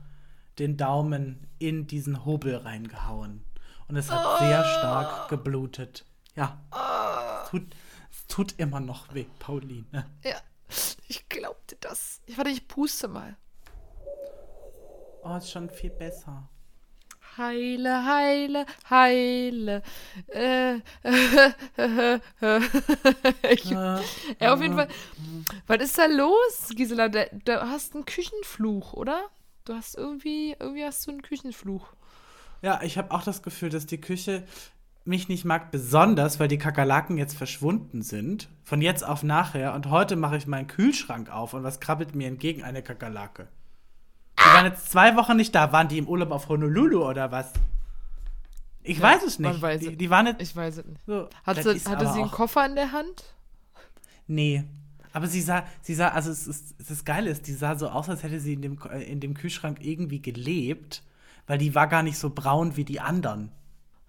[0.58, 3.44] den Daumen in diesen Hobel reingehauen.
[3.86, 4.38] Und es hat oh.
[4.38, 6.04] sehr stark geblutet.
[6.34, 6.60] Ja.
[6.72, 7.42] Oh.
[7.44, 7.76] Es, tut,
[8.10, 10.06] es tut immer noch weh, Pauline.
[10.24, 10.36] Ja,
[11.06, 12.20] ich glaubte das.
[12.26, 13.36] Ich warte, ich puste mal.
[15.22, 16.48] Oh, ist schon viel besser.
[17.36, 19.82] Heile, heile, heile.
[20.28, 20.76] Äh,
[23.50, 24.00] ich, ja,
[24.40, 24.88] auf jeden Fall.
[25.66, 27.08] Was ist da los, Gisela?
[27.08, 29.30] Du, du hast einen Küchenfluch, oder?
[29.64, 31.88] Du hast irgendwie, irgendwie hast du einen Küchenfluch.
[32.62, 34.44] Ja, ich habe auch das Gefühl, dass die Küche
[35.04, 38.48] mich nicht mag, besonders weil die Kakerlaken jetzt verschwunden sind.
[38.62, 39.74] Von jetzt auf nachher.
[39.74, 42.62] Und heute mache ich meinen Kühlschrank auf und was krabbelt mir entgegen?
[42.62, 43.48] Eine Kakerlake.
[44.44, 45.72] Die waren jetzt zwei Wochen nicht da.
[45.72, 47.52] Waren die im Urlaub auf Honolulu oder was?
[48.82, 49.62] Ich ja, weiß es nicht.
[49.62, 50.42] Weiß die, die, waren jetzt.
[50.42, 51.00] Ich weiß es nicht.
[51.06, 53.24] So, Hat sie, hatte sie einen Koffer in der Hand?
[54.26, 54.64] Nee.
[55.12, 58.08] Aber sie sah, sie sah, also es ist, das Geile ist, die sah so aus,
[58.08, 61.02] als hätte sie in dem, in dem Kühlschrank irgendwie gelebt,
[61.46, 63.52] weil die war gar nicht so braun wie die anderen.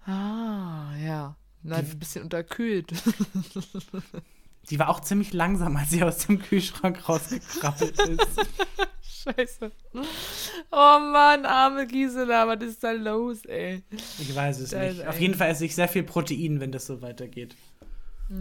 [0.04, 1.36] Ah, ja.
[1.62, 2.92] Nein, ein bisschen unterkühlt.
[4.70, 8.46] Die war auch ziemlich langsam, als sie aus dem Kühlschrank rausgekrabbelt ist.
[9.26, 9.70] Scheiße.
[10.70, 13.82] Oh Mann, arme Gisela, was ist da los, ey?
[14.18, 15.06] Ich weiß es das nicht.
[15.06, 17.56] Auf jeden Fall esse ich sehr viel Protein, wenn das so weitergeht.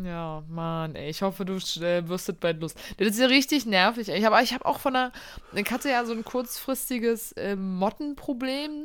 [0.03, 2.73] Ja, Mann, ey, ich hoffe, du äh, wirst das bald los.
[2.97, 4.17] Das ist ja richtig nervig, ey.
[4.17, 5.11] Ich habe ich hab auch von der,
[5.53, 8.83] ich hatte ja so ein kurzfristiges äh, Mottenproblem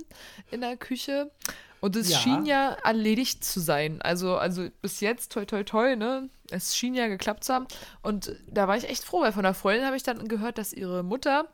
[0.50, 1.30] in der Küche.
[1.80, 2.18] Und es ja.
[2.18, 4.02] schien ja erledigt zu sein.
[4.02, 6.28] Also, also bis jetzt, toi, toi, toi, ne?
[6.50, 7.66] Es schien ja geklappt zu haben.
[8.02, 10.74] Und da war ich echt froh, weil von der Freundin habe ich dann gehört, dass
[10.74, 11.48] ihre Mutter,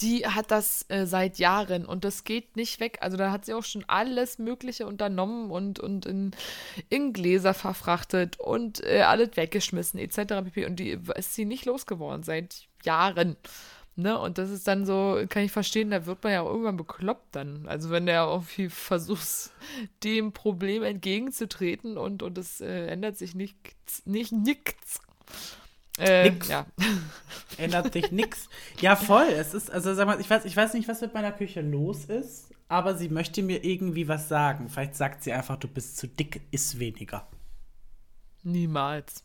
[0.00, 2.98] die hat das äh, seit Jahren und das geht nicht weg.
[3.00, 6.30] Also da hat sie auch schon alles Mögliche unternommen und, und in,
[6.88, 10.44] in Gläser verfrachtet und äh, alles weggeschmissen etc.
[10.44, 10.66] pp.
[10.66, 13.36] Und die ist sie nicht losgeworden seit Jahren.
[13.96, 14.16] Ne?
[14.16, 17.34] Und das ist dann so, kann ich verstehen, da wird man ja auch irgendwann bekloppt
[17.34, 17.66] dann.
[17.66, 19.50] Also wenn der irgendwie versucht,
[20.04, 25.00] dem Problem entgegenzutreten und, und es äh, ändert sich nichts, nicht nichts.
[25.98, 26.48] Äh, nix.
[26.48, 26.66] Ja.
[27.58, 28.48] Ändert sich nichts.
[28.80, 29.26] Ja, voll.
[29.26, 32.04] Es ist, also sag mal, ich weiß, ich weiß nicht, was mit meiner Küche los
[32.04, 34.68] ist, aber sie möchte mir irgendwie was sagen.
[34.68, 37.26] Vielleicht sagt sie einfach, du bist zu dick, iss weniger.
[38.44, 39.24] Niemals.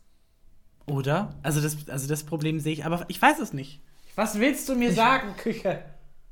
[0.86, 1.36] Oder?
[1.44, 3.82] Also das, also das Problem sehe ich, aber ich weiß es nicht.
[4.16, 5.84] Was willst du mir ich sagen, Küche?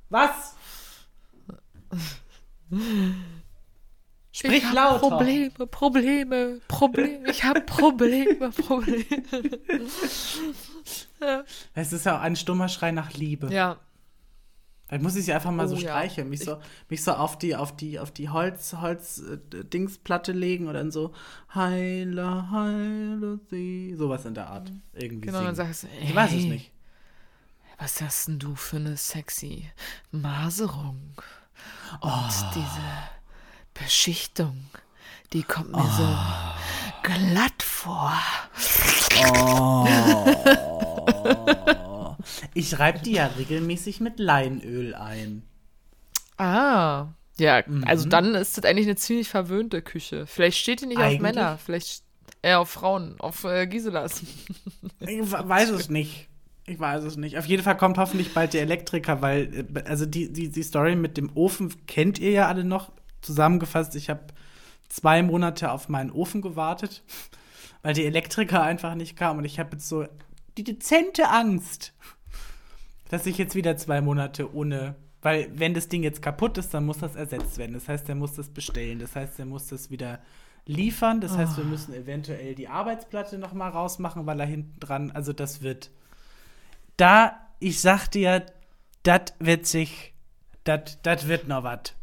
[0.10, 0.56] Was?
[4.32, 5.10] Sprich ich lauter.
[5.10, 7.30] Probleme, Probleme, Probleme.
[7.30, 9.06] Ich habe Probleme, Probleme.
[11.20, 11.44] ja.
[11.74, 13.54] Es ist ja auch ein stummer Schrei nach Liebe.
[13.54, 13.78] Ja.
[14.88, 16.58] Dann muss ich sie einfach mal oh, so streicheln, mich so,
[16.90, 21.14] mich so auf die, auf die, auf die Holz, Holz, äh, legen und dann so
[21.56, 25.28] heile, heile sie, sowas in der Art irgendwie.
[25.28, 25.48] Genau, singen.
[25.48, 26.72] dann sagst du, ey, ich weiß es nicht.
[27.78, 29.70] Was hast denn du für eine sexy
[30.12, 31.14] Maserung?
[32.02, 32.52] Und oh.
[32.54, 32.82] diese
[33.74, 34.66] Beschichtung,
[35.34, 35.98] die kommt mir oh.
[35.98, 36.08] so
[37.04, 38.14] glatt vor.
[39.34, 39.88] Oh.
[42.54, 45.44] ich reibe die ja regelmäßig mit Leinöl ein.
[46.38, 47.08] Ah.
[47.38, 47.84] Ja, mhm.
[47.86, 50.28] also dann ist das eigentlich eine ziemlich verwöhnte Küche.
[50.28, 51.16] Vielleicht steht die nicht eigentlich?
[51.16, 52.04] auf Männer, vielleicht
[52.42, 54.22] eher auf Frauen, auf äh, Giselas.
[55.00, 56.28] ich weiß es nicht.
[56.68, 57.38] Ich weiß es nicht.
[57.38, 60.96] Auf jeden Fall kommt hoffentlich bald der Elektriker, weil, äh, also die, die, die Story
[60.96, 62.92] mit dem Ofen kennt ihr ja alle noch.
[63.22, 64.28] Zusammengefasst, ich habe
[64.90, 67.04] zwei Monate auf meinen Ofen gewartet,
[67.82, 69.38] weil die Elektriker einfach nicht kam.
[69.38, 70.06] Und ich habe jetzt so
[70.58, 71.94] die dezente Angst,
[73.10, 74.96] dass ich jetzt wieder zwei Monate ohne.
[75.24, 77.74] Weil, wenn das Ding jetzt kaputt ist, dann muss das ersetzt werden.
[77.74, 78.98] Das heißt, er muss das bestellen.
[78.98, 80.20] Das heißt, er muss das wieder
[80.66, 81.22] liefern.
[81.22, 81.68] Das heißt, wir ah.
[81.68, 85.92] müssen eventuell die Arbeitsplatte noch mal rausmachen, weil er hinten dran, also das wird
[86.98, 88.46] da, ich sag dir,
[89.04, 90.14] das wird sich,
[90.64, 91.94] das wird noch was.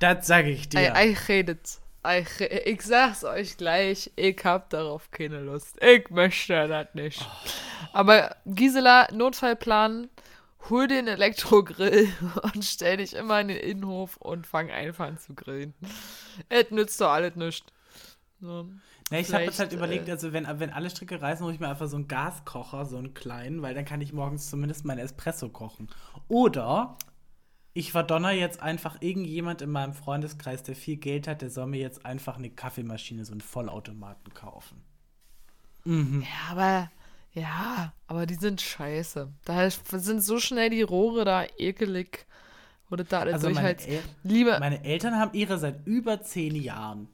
[0.00, 0.94] Das sage ich dir.
[0.94, 1.78] Ich, ich redet.
[2.06, 5.76] Ich, ich sag's euch gleich, ich hab darauf keine Lust.
[5.82, 7.20] Ich möchte das nicht.
[7.20, 7.48] Oh.
[7.92, 10.08] Aber Gisela, Notfallplan,
[10.70, 12.08] hol den Elektrogrill
[12.54, 15.74] und stell dich immer in den Innenhof und fang einfach an zu grillen.
[16.48, 17.66] Es nützt doch alles nichts.
[18.40, 18.68] So.
[19.10, 21.60] Ja, ich habe jetzt halt überlegt, äh, also wenn, wenn alle Stricke reißen, hole ich
[21.60, 24.98] mir einfach so einen Gaskocher, so einen kleinen, weil dann kann ich morgens zumindest meinen
[24.98, 25.88] Espresso kochen.
[26.28, 26.96] Oder
[27.78, 31.78] ich verdonner jetzt einfach irgendjemand in meinem Freundeskreis, der viel Geld hat, der soll mir
[31.78, 34.82] jetzt einfach eine Kaffeemaschine, so einen Vollautomaten kaufen.
[35.84, 36.22] Mhm.
[36.22, 36.90] Ja, aber
[37.34, 39.32] ja, aber die sind scheiße.
[39.44, 42.26] Da sind so schnell die Rohre da ekelig.
[42.90, 47.08] Oder da also meine, El Liebe meine Eltern haben ihre seit über zehn Jahren.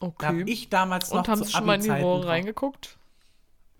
[0.00, 0.14] Okay.
[0.18, 2.98] Da habe ich damals noch Und haben Sie schon mal in die Rohre reingeguckt?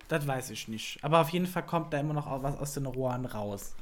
[0.07, 1.03] Das weiß ich nicht.
[1.03, 3.73] Aber auf jeden Fall kommt da immer noch was aus den Rohren raus.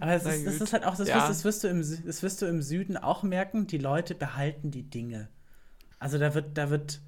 [0.00, 1.16] Aber es ist, das ist halt auch, das, ja.
[1.16, 4.70] wirst, das, wirst du im, das wirst du im Süden auch merken, die Leute behalten
[4.70, 5.28] die Dinge.
[5.98, 7.00] Also da wird, da wird,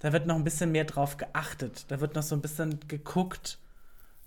[0.00, 1.86] da wird noch ein bisschen mehr drauf geachtet.
[1.88, 3.58] Da wird noch so ein bisschen geguckt.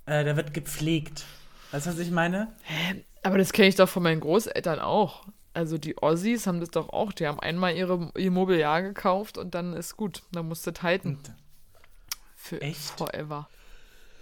[0.06, 1.26] Äh, da wird gepflegt.
[1.72, 2.50] Weißt du, was ich meine?
[2.64, 3.04] Hä?
[3.24, 5.28] Aber das kenne ich doch von meinen Großeltern auch.
[5.54, 7.12] Also die Ossis haben das doch auch.
[7.14, 10.24] Die haben einmal ihre, ihr Mobiliar gekauft und dann ist gut.
[10.32, 11.20] Dann musst du halten.
[12.44, 12.98] Für Echt?
[12.98, 13.48] forever.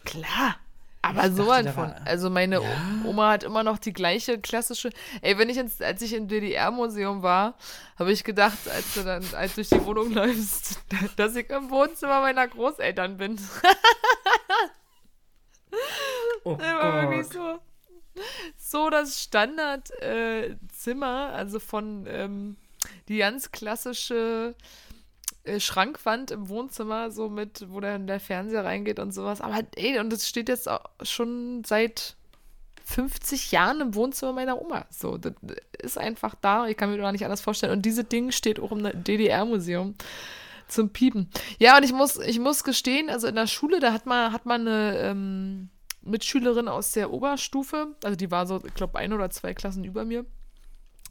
[0.05, 0.57] Klar.
[1.01, 1.91] Aber ich so dachte, von.
[2.05, 2.69] Also meine ja.
[3.03, 4.91] Oma hat immer noch die gleiche klassische.
[5.23, 7.55] Ey, wenn ich ins, als ich im DDR-Museum war,
[7.97, 10.81] habe ich gedacht, als du dann als du durch die Wohnung läufst,
[11.15, 13.41] dass ich im Wohnzimmer meiner Großeltern bin.
[16.43, 17.57] oh das war wirklich so
[18.55, 22.57] so das Standardzimmer, äh, also von ähm,
[23.07, 24.53] die ganz klassische
[25.59, 29.41] Schrankwand im Wohnzimmer, so mit, wo dann der Fernseher reingeht und sowas.
[29.41, 32.15] Aber ey, und das steht jetzt auch schon seit
[32.85, 34.85] 50 Jahren im Wohnzimmer meiner Oma.
[34.89, 35.33] So, das
[35.81, 36.67] ist einfach da.
[36.67, 37.73] Ich kann mir gar nicht anders vorstellen.
[37.73, 39.95] Und dieses Ding steht auch im DDR-Museum
[40.67, 41.29] zum Piepen.
[41.57, 44.45] Ja, und ich muss, ich muss gestehen, also in der Schule, da hat man, hat
[44.45, 45.69] man eine, ähm,
[46.03, 50.03] Mitschülerin aus der Oberstufe, also die war so, ich glaube, ein oder zwei Klassen über
[50.03, 50.25] mir,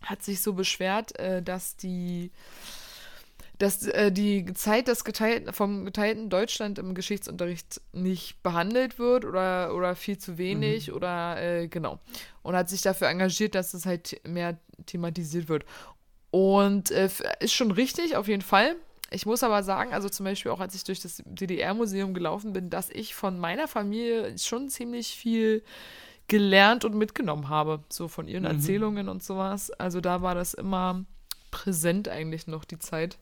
[0.03, 2.31] hat sich so beschwert, äh, dass die
[3.61, 9.75] dass äh, die Zeit des geteilten, vom geteilten Deutschland im Geschichtsunterricht nicht behandelt wird oder,
[9.75, 10.95] oder viel zu wenig mhm.
[10.95, 11.99] oder äh, genau.
[12.43, 15.67] Und hat sich dafür engagiert, dass es halt mehr thematisiert wird.
[16.31, 18.77] Und äh, ist schon richtig, auf jeden Fall.
[19.11, 22.71] ich muss aber sagen, also zum Beispiel auch als ich durch das DDR-Museum gelaufen bin,
[22.71, 25.63] dass ich von meiner Familie schon ziemlich viel
[26.29, 28.53] gelernt und mitgenommen habe, so von ihren mhm.
[28.53, 29.71] Erzählungen und sowas.
[29.73, 31.05] Also da war das immer
[31.51, 33.19] präsent eigentlich noch die Zeit.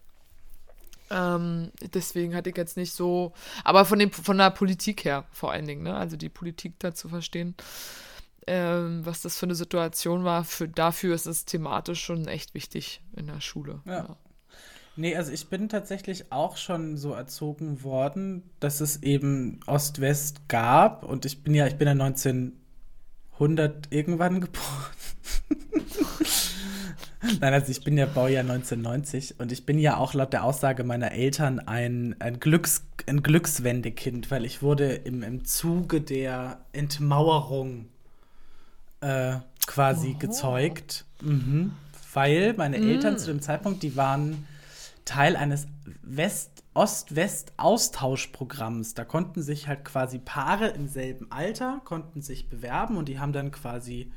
[1.10, 3.32] Ähm, deswegen hatte ich jetzt nicht so,
[3.64, 5.94] aber von dem von der Politik her vor allen Dingen, ne?
[5.94, 7.54] Also die Politik da zu verstehen,
[8.46, 10.44] ähm, was das für eine Situation war.
[10.44, 13.80] Für dafür ist es thematisch schon echt wichtig in der Schule.
[13.84, 13.92] Ja.
[13.92, 14.16] ja.
[14.96, 21.04] Nee, also ich bin tatsächlich auch schon so erzogen worden, dass es eben Ost-West gab
[21.04, 24.86] und ich bin ja, ich bin ja 1900 irgendwann geboren.
[27.40, 30.84] Nein, also ich bin ja Baujahr 1990 und ich bin ja auch laut der Aussage
[30.84, 37.86] meiner Eltern ein, ein, Glücks, ein Glückswendekind, weil ich wurde im, im Zuge der Entmauerung
[39.00, 40.18] äh, quasi oh.
[40.18, 41.04] gezeugt.
[41.20, 41.72] Mhm.
[42.14, 42.90] Weil meine mhm.
[42.90, 44.46] Eltern zu dem Zeitpunkt, die waren
[45.04, 45.66] Teil eines
[46.02, 48.94] West Ost-West-Austauschprogramms.
[48.94, 53.32] Da konnten sich halt quasi Paare im selben Alter, konnten sich bewerben und die haben
[53.32, 54.12] dann quasi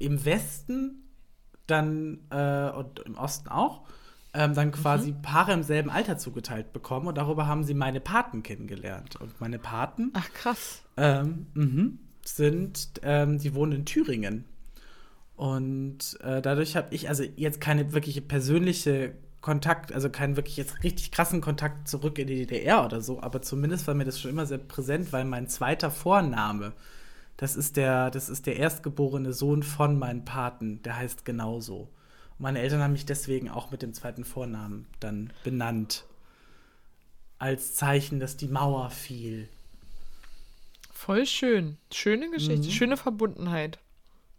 [0.00, 1.03] im Westen
[1.66, 3.82] dann äh, und im Osten auch
[4.34, 5.22] ähm, dann quasi mhm.
[5.22, 9.16] Paare im selben Alter zugeteilt bekommen und darüber haben sie meine Paten kennengelernt.
[9.16, 10.82] Und meine Paten Ach krass.
[10.96, 11.90] Ähm, mh,
[12.24, 14.44] sind, ähm, die wohnen in Thüringen.
[15.36, 20.82] Und äh, dadurch habe ich also jetzt keine wirkliche persönliche Kontakt, also keinen wirklich jetzt
[20.82, 24.30] richtig krassen Kontakt zurück in die DDR oder so, aber zumindest war mir das schon
[24.30, 26.72] immer sehr präsent, weil mein zweiter Vorname,
[27.36, 31.88] das ist der, das ist der erstgeborene Sohn von meinen Paten, der heißt genauso.
[32.30, 36.04] Und meine Eltern haben mich deswegen auch mit dem zweiten Vornamen dann benannt.
[37.38, 39.48] Als Zeichen, dass die Mauer fiel.
[40.92, 41.76] Voll schön.
[41.92, 42.72] Schöne Geschichte, mhm.
[42.72, 43.78] schöne Verbundenheit.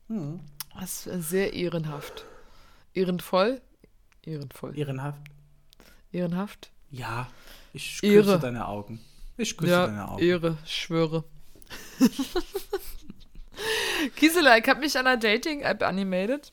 [0.08, 0.39] Mhm.
[0.79, 2.25] Das ist sehr ehrenhaft.
[2.93, 3.62] Ehrenvoll,
[4.25, 4.77] Ehrenvoll.
[4.77, 5.21] Ehrenhaft.
[6.12, 6.71] Ehrenhaft?
[6.89, 7.27] Ja,
[7.73, 8.39] ich küsse Ehre.
[8.39, 8.99] deine Augen.
[9.38, 10.23] Ich küsse ja, deine Augen.
[10.23, 11.23] Ehre, schwöre.
[14.15, 16.51] Gisela, ich habe mich an einer Dating-App animated.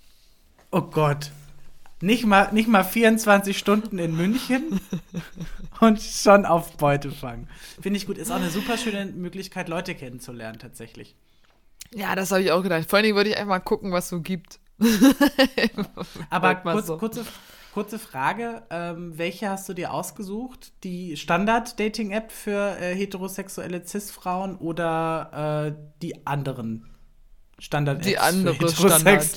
[0.71, 1.31] Oh Gott.
[2.01, 4.81] Nicht mal, nicht mal 24 Stunden in München
[5.81, 7.49] und schon auf Beute fangen.
[7.81, 8.19] Finde ich gut.
[8.19, 11.15] Ist auch eine super schöne Möglichkeit, Leute kennenzulernen, tatsächlich.
[11.95, 12.89] Ja, das habe ich auch gedacht.
[12.89, 14.59] Vor allen Dingen würde ich einfach mal gucken, was es so gibt.
[16.31, 16.99] Aber kurz, so.
[16.99, 17.25] kurze,
[17.73, 20.73] Kurze Frage, ähm, welche hast du dir ausgesucht?
[20.85, 26.85] Die Standard-Dating-App für äh, heterosexuelle Cis-Frauen oder äh, die anderen
[27.59, 28.07] Standard-Apps?
[28.07, 29.27] Die andere Standard.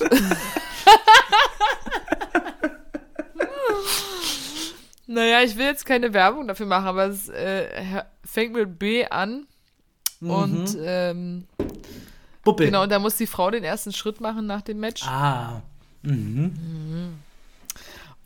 [5.06, 9.46] naja, ich will jetzt keine Werbung dafür machen, aber es äh, fängt mit B an
[10.20, 10.30] mhm.
[10.30, 11.46] und ähm.
[12.44, 15.02] Genau, und da muss die Frau den ersten Schritt machen nach dem Match.
[15.04, 15.62] Ah.
[16.02, 16.52] Mhm.
[16.54, 17.25] mhm.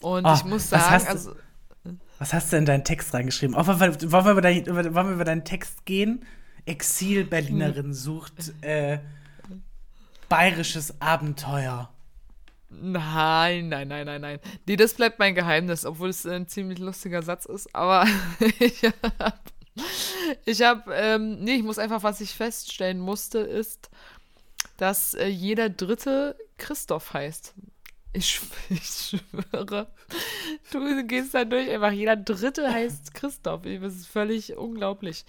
[0.03, 1.37] Und oh, ich muss sagen, was also.
[2.19, 3.57] Was hast du in deinen Text reingeschrieben?
[3.57, 6.27] Oh, wollen, wir, wollen, wir über dein, wollen wir über deinen Text gehen?
[6.67, 7.93] Exil-Berlinerin hm.
[7.95, 8.99] sucht äh,
[10.29, 11.91] bayerisches Abenteuer.
[12.71, 14.39] Nein, nein, nein, nein, nein.
[14.67, 17.75] Nee, das bleibt mein Geheimnis, obwohl es ein ziemlich lustiger Satz ist.
[17.75, 18.07] Aber
[18.61, 19.33] ich habe,
[20.45, 23.91] ich hab, ähm, nee, ich muss einfach, was ich feststellen musste, ist,
[24.77, 27.55] dass äh, jeder Dritte Christoph heißt.
[28.13, 29.89] Ich, ich schwöre.
[30.73, 33.63] Du gehst da durch, einfach jeder Dritte heißt Christoph.
[33.63, 35.25] Das ist völlig unglaublich.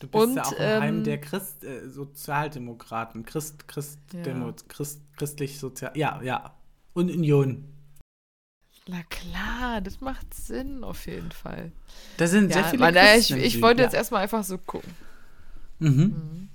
[0.00, 3.24] Du bist und, ja auch im ähm, Heim der Christ, äh, Sozialdemokraten.
[3.24, 4.22] Christ, Christ, ja.
[4.22, 5.92] Demo, Christ, christlich Sozial.
[5.96, 6.54] Ja, ja.
[6.94, 7.64] Und Union.
[8.86, 11.72] Na klar, das macht Sinn auf jeden Fall.
[12.16, 13.86] Da sind ja, sehr viele man, Christen Ich, ich wollte ja.
[13.86, 14.94] jetzt erstmal einfach so gucken.
[15.78, 15.88] Mhm.
[15.90, 16.48] mhm.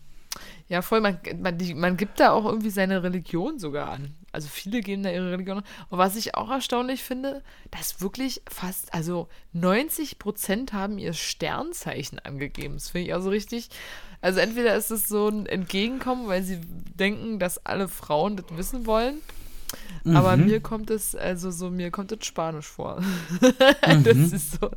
[0.70, 1.02] Ja, voll.
[1.02, 4.16] Man, man, die, man gibt da auch irgendwie seine Religion sogar an.
[4.34, 5.64] Also viele geben da ihre Religion an.
[5.90, 12.20] Und was ich auch erstaunlich finde, dass wirklich fast, also 90 Prozent haben ihr Sternzeichen
[12.20, 12.74] angegeben.
[12.74, 13.70] Das finde ich also richtig.
[14.22, 18.86] Also entweder ist es so ein Entgegenkommen, weil sie denken, dass alle Frauen das wissen
[18.86, 19.22] wollen.
[20.04, 20.16] Mhm.
[20.16, 23.02] Aber mir kommt es, also so, mir kommt es Spanisch vor.
[23.86, 24.04] Mhm.
[24.04, 24.72] das ist so.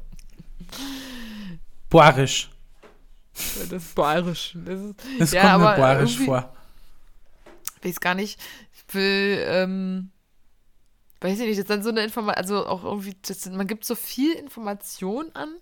[1.89, 2.51] Boarisch.
[3.35, 4.57] Das ist bayerisch.
[4.65, 6.53] Das, ist, das ja, kommt mir bayerisch vor.
[7.81, 8.41] Ich weiß gar nicht.
[8.89, 10.11] Will, ähm,
[11.21, 13.85] weiß ich nicht, das ist dann so eine Information, also auch irgendwie, das, man gibt
[13.85, 15.55] so viel Information an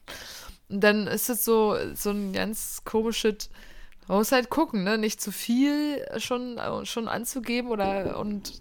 [0.69, 3.51] und dann ist es so, so ein ganz komisches,
[4.09, 8.61] man muss halt gucken, ne, nicht zu viel schon, schon anzugeben oder und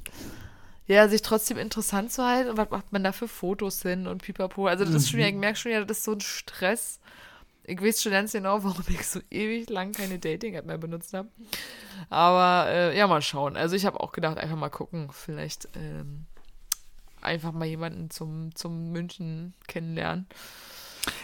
[0.85, 4.21] ja, sich trotzdem interessant zu halten und was macht man da für Fotos hin und
[4.21, 4.67] pipapo.
[4.67, 5.25] Also das ist schon, mhm.
[5.25, 6.99] ich merke schon ja, das ist so ein Stress
[7.65, 11.29] ich weiß schon ganz genau, warum ich so ewig lang keine Dating-App mehr benutzt habe.
[12.09, 13.55] Aber äh, ja, mal schauen.
[13.55, 15.09] Also ich habe auch gedacht, einfach mal gucken.
[15.11, 16.25] Vielleicht ähm,
[17.21, 20.27] einfach mal jemanden zum, zum München kennenlernen.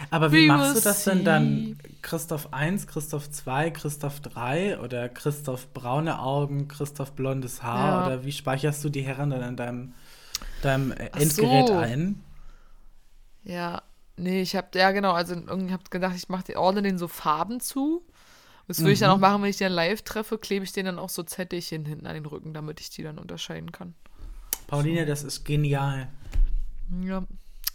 [0.10, 1.78] Aber wie We machst du das denn dann?
[2.02, 8.02] Christoph 1, Christoph 2, Christoph 3 oder Christoph braune Augen, Christoph blondes Haar?
[8.02, 8.08] Ja.
[8.08, 9.94] Oder wie speicherst du die Herren dann an deinem,
[10.62, 11.78] deinem Endgerät so.
[11.78, 12.24] ein?
[13.44, 13.82] Ja,
[14.20, 17.60] nee, ich habe, ja genau, also irgendwie habe gedacht, ich mache ordne den so Farben
[17.60, 18.06] zu.
[18.68, 18.94] Das würde mhm.
[18.94, 19.22] ich dann auch mhm.
[19.22, 22.14] machen, wenn ich den live treffe, klebe ich den dann auch so Zettelchen hinten an
[22.14, 23.96] den Rücken, damit ich die dann unterscheiden kann.
[24.68, 26.08] Pauline, das ist genial.
[27.02, 27.24] Ja,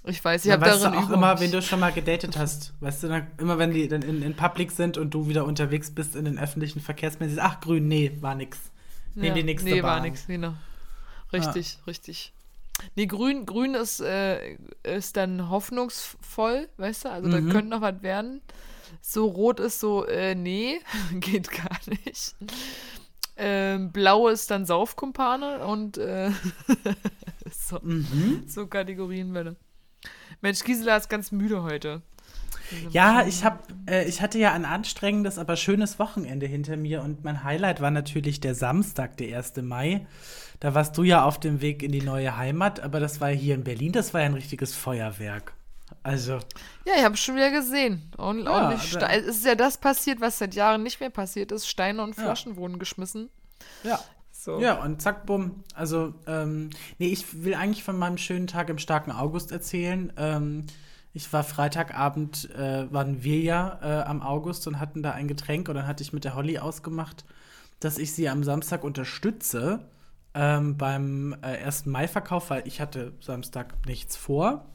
[0.05, 3.03] ich weiß, ich habe darin du auch immer, wenn du schon mal gedatet hast, weißt
[3.03, 6.15] du, dann, immer wenn die dann in, in Public sind und du wieder unterwegs bist
[6.15, 8.59] in den öffentlichen Verkehrsmitteln, ach grün, nee, war nix.
[9.15, 9.91] Nehm ja, die nächste Nee, Bahn.
[9.91, 10.55] war nix, genau.
[11.33, 11.85] Richtig, ah.
[11.87, 12.33] richtig.
[12.97, 17.11] Nee, grün, grün ist, äh, ist dann hoffnungsvoll, weißt du?
[17.11, 17.33] Also mhm.
[17.33, 18.41] da könnte noch was werden.
[19.01, 20.81] So rot ist so, äh, nee,
[21.21, 22.35] geht gar nicht.
[23.37, 26.31] Ähm, blau ist dann Saufkumpane und äh,
[27.51, 28.45] so, mhm.
[28.47, 29.57] so Kategorien.
[30.41, 32.03] Mensch, Gisela ist ganz müde heute.
[32.91, 37.25] Ja, ich hab, äh, ich hatte ja ein anstrengendes, aber schönes Wochenende hinter mir und
[37.25, 39.57] mein Highlight war natürlich der Samstag, der 1.
[39.63, 40.07] Mai.
[40.61, 43.55] Da warst du ja auf dem Weg in die neue Heimat, aber das war hier
[43.55, 45.55] in Berlin, das war ja ein richtiges Feuerwerk.
[46.03, 46.39] Also.
[46.85, 48.11] Ja, ich habe schon wieder gesehen.
[48.17, 48.95] Und, ja, es
[49.27, 51.69] ist ja das passiert, was seit Jahren nicht mehr passiert ist.
[51.69, 52.57] Steine und Flaschen ja.
[52.59, 53.31] wurden geschmissen.
[53.83, 54.01] Ja.
[54.31, 54.61] So.
[54.61, 55.65] Ja, und zack, bumm.
[55.75, 60.13] Also, ähm, nee, ich will eigentlich von meinem schönen Tag im starken August erzählen.
[60.19, 60.67] Ähm,
[61.15, 65.69] ich war Freitagabend, äh, waren wir ja äh, am August und hatten da ein Getränk
[65.69, 67.25] und dann hatte ich mit der Holly ausgemacht,
[67.81, 69.81] dass ich sie am Samstag unterstütze
[70.35, 71.87] ähm, beim äh, 1.
[71.87, 74.67] Mai-Verkauf, weil ich hatte Samstag nichts vor.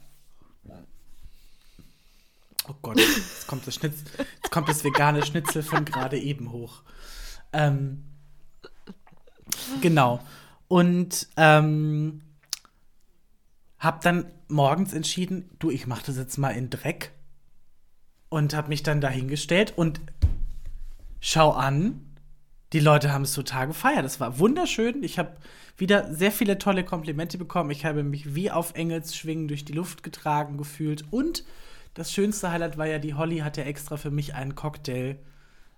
[2.68, 6.82] Oh Gott, jetzt kommt das, Schnitz, jetzt kommt das vegane Schnitzel von gerade eben hoch.
[7.52, 8.04] Ähm,
[9.80, 10.20] Genau.
[10.68, 12.22] Und ähm,
[13.80, 17.12] habe dann morgens entschieden, du, ich mache das jetzt mal in Dreck.
[18.28, 20.00] Und habe mich dann dahingestellt und
[21.18, 22.00] schau an,
[22.72, 24.04] die Leute haben es total gefeiert.
[24.04, 25.02] Das war wunderschön.
[25.02, 25.36] Ich habe
[25.76, 27.72] wieder sehr viele tolle Komplimente bekommen.
[27.72, 31.04] Ich habe mich wie auf Engelsschwingen durch die Luft getragen gefühlt.
[31.10, 31.44] Und
[31.94, 35.16] das schönste Highlight war ja, die Holly hat ja extra für mich einen Cocktail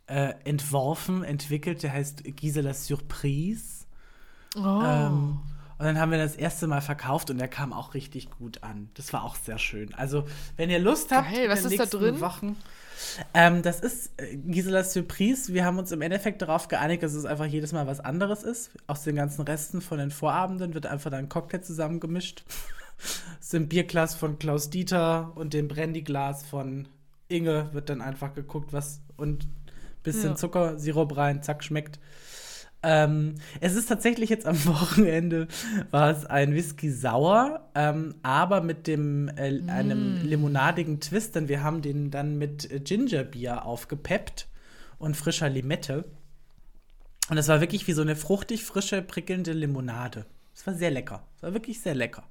[0.07, 1.83] äh, entworfen, entwickelt.
[1.83, 3.87] Der heißt Gisela Surprise.
[4.57, 4.83] Oh.
[4.85, 5.41] Ähm,
[5.79, 8.91] und dann haben wir das erste Mal verkauft und der kam auch richtig gut an.
[8.95, 9.95] Das war auch sehr schön.
[9.95, 10.25] Also,
[10.57, 12.21] wenn ihr Lust habt, Geil, was ist da drin?
[12.21, 12.57] Wochen,
[13.35, 15.53] ähm, das ist äh, Giselas Surprise.
[15.53, 18.71] Wir haben uns im Endeffekt darauf geeinigt, dass es einfach jedes Mal was anderes ist.
[18.87, 22.45] Aus den ganzen Resten von den Vorabenden wird einfach dann ein Cocktail zusammengemischt.
[23.41, 26.87] Aus dem Bierglas von Klaus Dieter und dem Brandyglas von
[27.29, 29.49] Inge wird dann einfach geguckt, was und
[30.03, 30.37] bisschen ja.
[30.37, 31.99] Zuckersirup rein, zack, schmeckt.
[32.83, 35.47] Ähm, es ist tatsächlich jetzt am Wochenende
[35.91, 39.69] war es ein Whisky sauer, ähm, aber mit dem äh, mm.
[39.69, 44.49] einem limonadigen Twist, denn wir haben den dann mit Gingerbier aufgepeppt
[44.99, 46.05] und frischer Limette.
[47.31, 50.27] Und es war wirklich wie so eine fruchtig frische, prickelnde Limonade.
[50.55, 51.27] Es war sehr lecker.
[51.37, 52.25] Es war wirklich sehr lecker.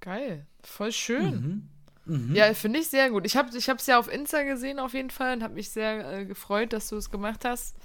[0.00, 1.34] Geil, voll schön.
[1.34, 1.68] Mhm.
[2.06, 2.34] Mhm.
[2.34, 3.26] Ja, finde ich sehr gut.
[3.26, 6.24] Ich habe es ja auf Insta gesehen auf jeden Fall und habe mich sehr äh,
[6.26, 7.76] gefreut, dass du es gemacht hast,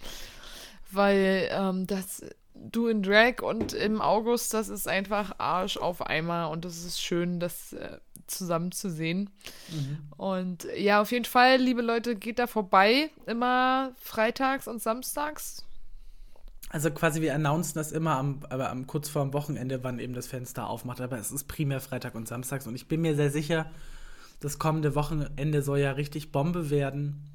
[0.91, 2.22] weil ähm, das
[2.61, 7.01] du in Drag und im August, das ist einfach Arsch auf Eimer und es ist
[7.01, 9.30] schön, das äh, zusammen zu sehen.
[9.72, 9.97] Mhm.
[10.17, 15.65] Und ja, auf jeden Fall, liebe Leute, geht da vorbei, immer freitags und samstags.
[16.70, 20.13] Also quasi wir announcen das immer am, aber am kurz vor dem Wochenende, wann eben
[20.13, 23.32] das Fenster aufmacht, aber es ist primär Freitag und Samstags und ich bin mir sehr
[23.32, 23.72] sicher,
[24.40, 27.30] das kommende Wochenende soll ja richtig Bombe werden,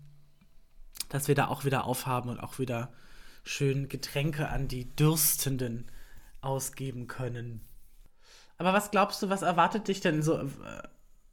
[1.08, 2.92] dass wir da auch wieder aufhaben und auch wieder
[3.44, 5.86] schön Getränke an die Dürstenden
[6.40, 7.60] ausgeben können.
[8.58, 10.38] Aber was glaubst du, was erwartet dich denn so?
[10.38, 10.48] Äh,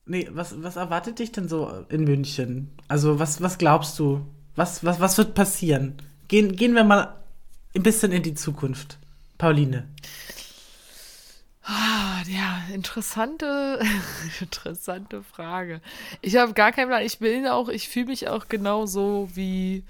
[0.06, 2.72] nee, was, was erwartet dich denn so in München?
[2.88, 4.26] Also, was, was glaubst du?
[4.56, 5.96] Was, was, was wird passieren?
[6.28, 7.16] Gehen, gehen wir mal
[7.76, 8.98] ein bisschen in die Zukunft.
[9.38, 9.88] Pauline.
[11.64, 13.80] Ah, ja, interessante,
[14.42, 15.82] interessante Frage.
[16.22, 17.04] Ich habe gar keinen Plan.
[17.04, 19.84] Ich bin auch, ich fühle mich auch genauso wie,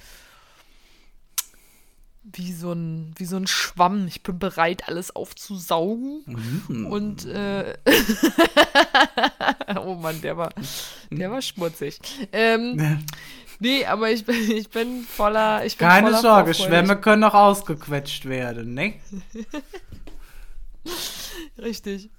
[2.23, 4.05] wie so ein, wie so ein Schwamm.
[4.07, 6.23] Ich bin bereit, alles aufzusaugen.
[6.67, 6.87] Mhm.
[6.87, 7.77] Und äh,
[9.81, 10.49] oh Mann, der war,
[11.09, 11.99] der war schmutzig.
[12.33, 13.05] Ähm,
[13.59, 15.65] nee, aber ich bin, ich bin voller.
[15.65, 18.95] Ich bin Keine voller Sorge, Schwämme können auch ausgequetscht werden, ne?
[21.57, 22.09] Richtig.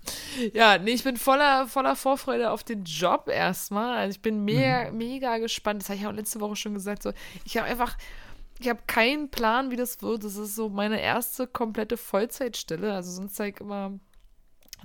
[0.53, 3.97] Ja, nee, ich bin voller, voller Vorfreude auf den Job erstmal.
[3.97, 4.99] Also ich bin mega, mhm.
[4.99, 5.83] mega gespannt.
[5.83, 7.03] Das habe ich auch letzte Woche schon gesagt.
[7.03, 7.13] So,
[7.45, 7.97] ich habe einfach,
[8.59, 10.25] ich habe keinen Plan, wie das wird.
[10.25, 12.95] Das ist so meine erste komplette Vollzeitstelle.
[12.95, 13.99] Also sonst zeige ich immer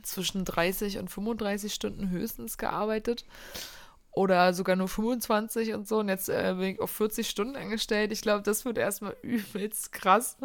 [0.03, 3.25] zwischen 30 und 35 Stunden höchstens gearbeitet
[4.11, 5.99] oder sogar nur 25 und so.
[5.99, 8.11] Und jetzt äh, bin ich auf 40 Stunden angestellt.
[8.11, 10.37] Ich glaube, das wird erstmal übelst krass.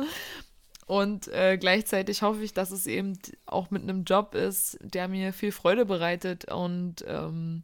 [0.86, 5.32] Und äh, gleichzeitig hoffe ich, dass es eben auch mit einem Job ist, der mir
[5.32, 6.50] viel Freude bereitet.
[6.50, 7.62] Und ähm,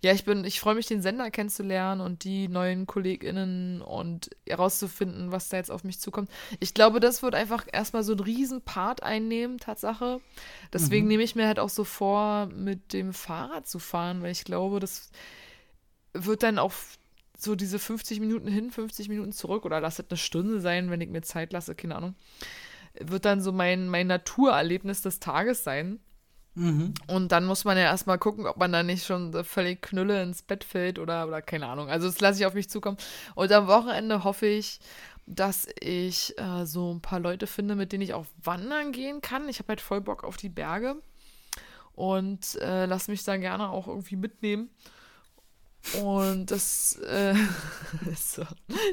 [0.00, 5.32] ja, ich bin, ich freue mich, den Sender kennenzulernen und die neuen KollegInnen und herauszufinden,
[5.32, 6.30] was da jetzt auf mich zukommt.
[6.60, 10.20] Ich glaube, das wird einfach erstmal so einen riesen Part einnehmen, Tatsache.
[10.72, 11.08] Deswegen mhm.
[11.08, 14.80] nehme ich mir halt auch so vor, mit dem Fahrrad zu fahren, weil ich glaube,
[14.80, 15.10] das
[16.12, 16.72] wird dann auch
[17.36, 21.00] so diese 50 Minuten hin, 50 Minuten zurück oder lass es eine Stunde sein, wenn
[21.00, 22.14] ich mir Zeit lasse, keine Ahnung,
[23.00, 26.00] wird dann so mein, mein Naturerlebnis des Tages sein.
[26.54, 26.94] Mhm.
[27.06, 30.40] Und dann muss man ja erstmal gucken, ob man da nicht schon völlig Knülle ins
[30.40, 31.90] Bett fällt oder, oder keine Ahnung.
[31.90, 32.96] Also das lasse ich auf mich zukommen.
[33.34, 34.80] Und am Wochenende hoffe ich,
[35.26, 39.48] dass ich äh, so ein paar Leute finde, mit denen ich auch wandern gehen kann.
[39.50, 40.96] Ich habe halt voll Bock auf die Berge
[41.94, 44.70] und äh, lass mich da gerne auch irgendwie mitnehmen.
[46.02, 47.34] Und das, äh,
[48.16, 48.44] so.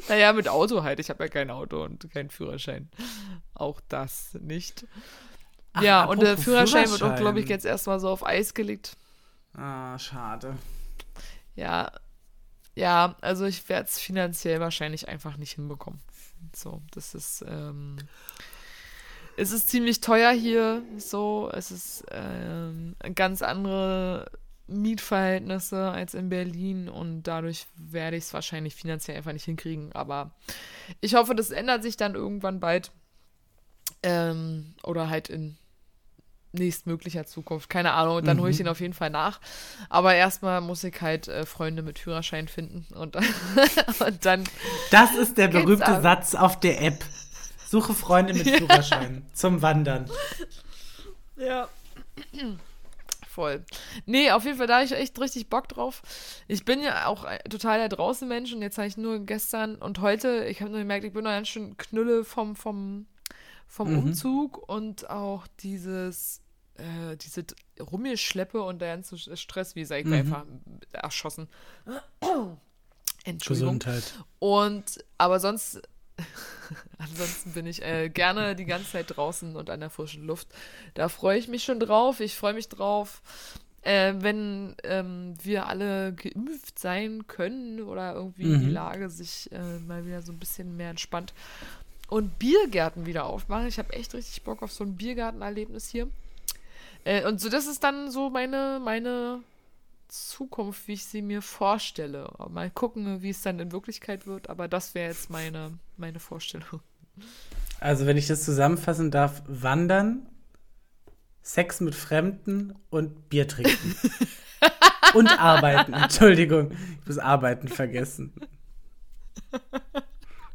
[0.07, 0.99] naja, mit Auto halt.
[0.99, 2.89] Ich habe ja kein Auto und keinen Führerschein.
[3.53, 4.85] Auch das nicht.
[5.73, 8.53] Ach, ja, und der Führerschein, Führerschein wird auch, glaube ich, jetzt erstmal so auf Eis
[8.53, 8.95] gelegt.
[9.55, 10.57] Ah, schade.
[11.55, 11.91] Ja,
[12.75, 16.01] ja, also ich werde es finanziell wahrscheinlich einfach nicht hinbekommen.
[16.55, 17.97] So, das ist, ähm,
[19.37, 24.29] es ist ziemlich teuer hier, so, es ist ähm, ganz andere
[24.67, 29.91] Mietverhältnisse als in Berlin und dadurch werde ich es wahrscheinlich finanziell einfach nicht hinkriegen.
[29.93, 30.31] Aber
[31.01, 32.91] ich hoffe, das ändert sich dann irgendwann bald.
[34.01, 35.57] Ähm, oder halt in
[36.53, 37.69] nächstmöglicher Zukunft.
[37.69, 38.17] Keine Ahnung.
[38.17, 38.41] Und dann mhm.
[38.41, 39.41] hole ich ihn auf jeden Fall nach.
[39.89, 42.85] Aber erstmal muss ich halt äh, Freunde mit Führerschein finden.
[42.93, 43.15] Und,
[43.99, 44.43] und dann.
[44.91, 47.03] Das ist der berühmte Satz auf der App.
[47.65, 50.09] Suche Freunde mit Führerschein zum Wandern.
[51.35, 51.67] Ja
[53.33, 53.65] voll.
[54.05, 56.01] Nee, auf jeden Fall, da habe ich echt richtig Bock drauf.
[56.47, 59.99] Ich bin ja auch total der draußen Mensch und jetzt habe ich nur gestern und
[59.99, 63.07] heute, ich habe nur gemerkt, ich bin noch ganz schön Knülle vom, vom,
[63.67, 63.99] vom mhm.
[63.99, 66.41] Umzug und auch dieses,
[66.75, 67.45] äh, diese
[67.79, 70.13] Rummelschleppe und der ganze Stress, wie gesagt, ich mhm.
[70.13, 70.45] einfach
[70.91, 71.47] erschossen.
[73.25, 73.79] Entschuldigung.
[73.79, 74.03] Gesundheit.
[74.39, 75.81] Und, aber sonst
[76.97, 80.47] Ansonsten bin ich äh, gerne die ganze Zeit draußen und an der frischen Luft.
[80.93, 82.19] Da freue ich mich schon drauf.
[82.19, 83.21] Ich freue mich drauf,
[83.81, 88.61] äh, wenn ähm, wir alle geimpft sein können oder irgendwie mhm.
[88.61, 91.33] die Lage sich äh, mal wieder so ein bisschen mehr entspannt.
[92.09, 93.67] Und Biergärten wieder aufmachen.
[93.67, 96.07] Ich habe echt richtig Bock auf so ein Biergartenerlebnis hier.
[97.05, 99.41] Äh, und so, das ist dann so meine, meine
[100.13, 102.31] Zukunft, wie ich sie mir vorstelle.
[102.49, 106.81] Mal gucken, wie es dann in Wirklichkeit wird, aber das wäre jetzt meine, meine Vorstellung.
[107.79, 110.27] Also, wenn ich das zusammenfassen darf, wandern,
[111.41, 113.95] Sex mit Fremden und Bier trinken.
[115.15, 115.93] und arbeiten.
[115.93, 118.33] Entschuldigung, ich muss arbeiten vergessen.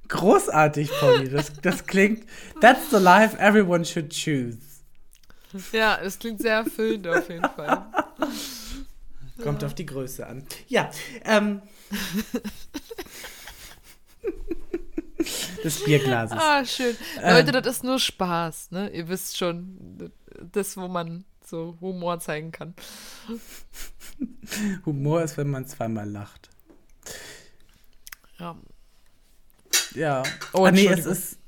[0.06, 1.30] Großartig, Polly.
[1.30, 2.26] Das, das klingt.
[2.60, 4.58] That's the life everyone should choose.
[5.72, 7.86] Ja, es klingt sehr erfüllend auf jeden Fall.
[9.42, 10.44] Kommt auf die Größe an.
[10.66, 10.90] Ja,
[11.24, 11.62] ähm.
[15.64, 16.38] des Bierglases.
[16.40, 16.96] Ah, schön.
[17.22, 18.90] Ähm, Leute, das ist nur Spaß, ne?
[18.90, 20.12] Ihr wisst schon,
[20.52, 22.74] das, wo man so Humor zeigen kann.
[24.86, 26.50] Humor ist, wenn man zweimal lacht.
[28.38, 28.56] Ja.
[29.94, 30.22] Ja.
[30.52, 31.38] Oh, ah, nee, es ist,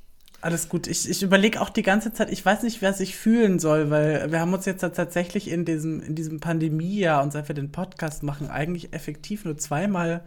[0.41, 0.86] alles gut.
[0.86, 4.30] Ich, ich überlege auch die ganze Zeit, ich weiß nicht, was ich fühlen soll, weil
[4.32, 8.22] wir haben uns jetzt tatsächlich in diesem, in diesem Pandemiejahr und seit wir den Podcast
[8.22, 10.24] machen, eigentlich effektiv nur zweimal,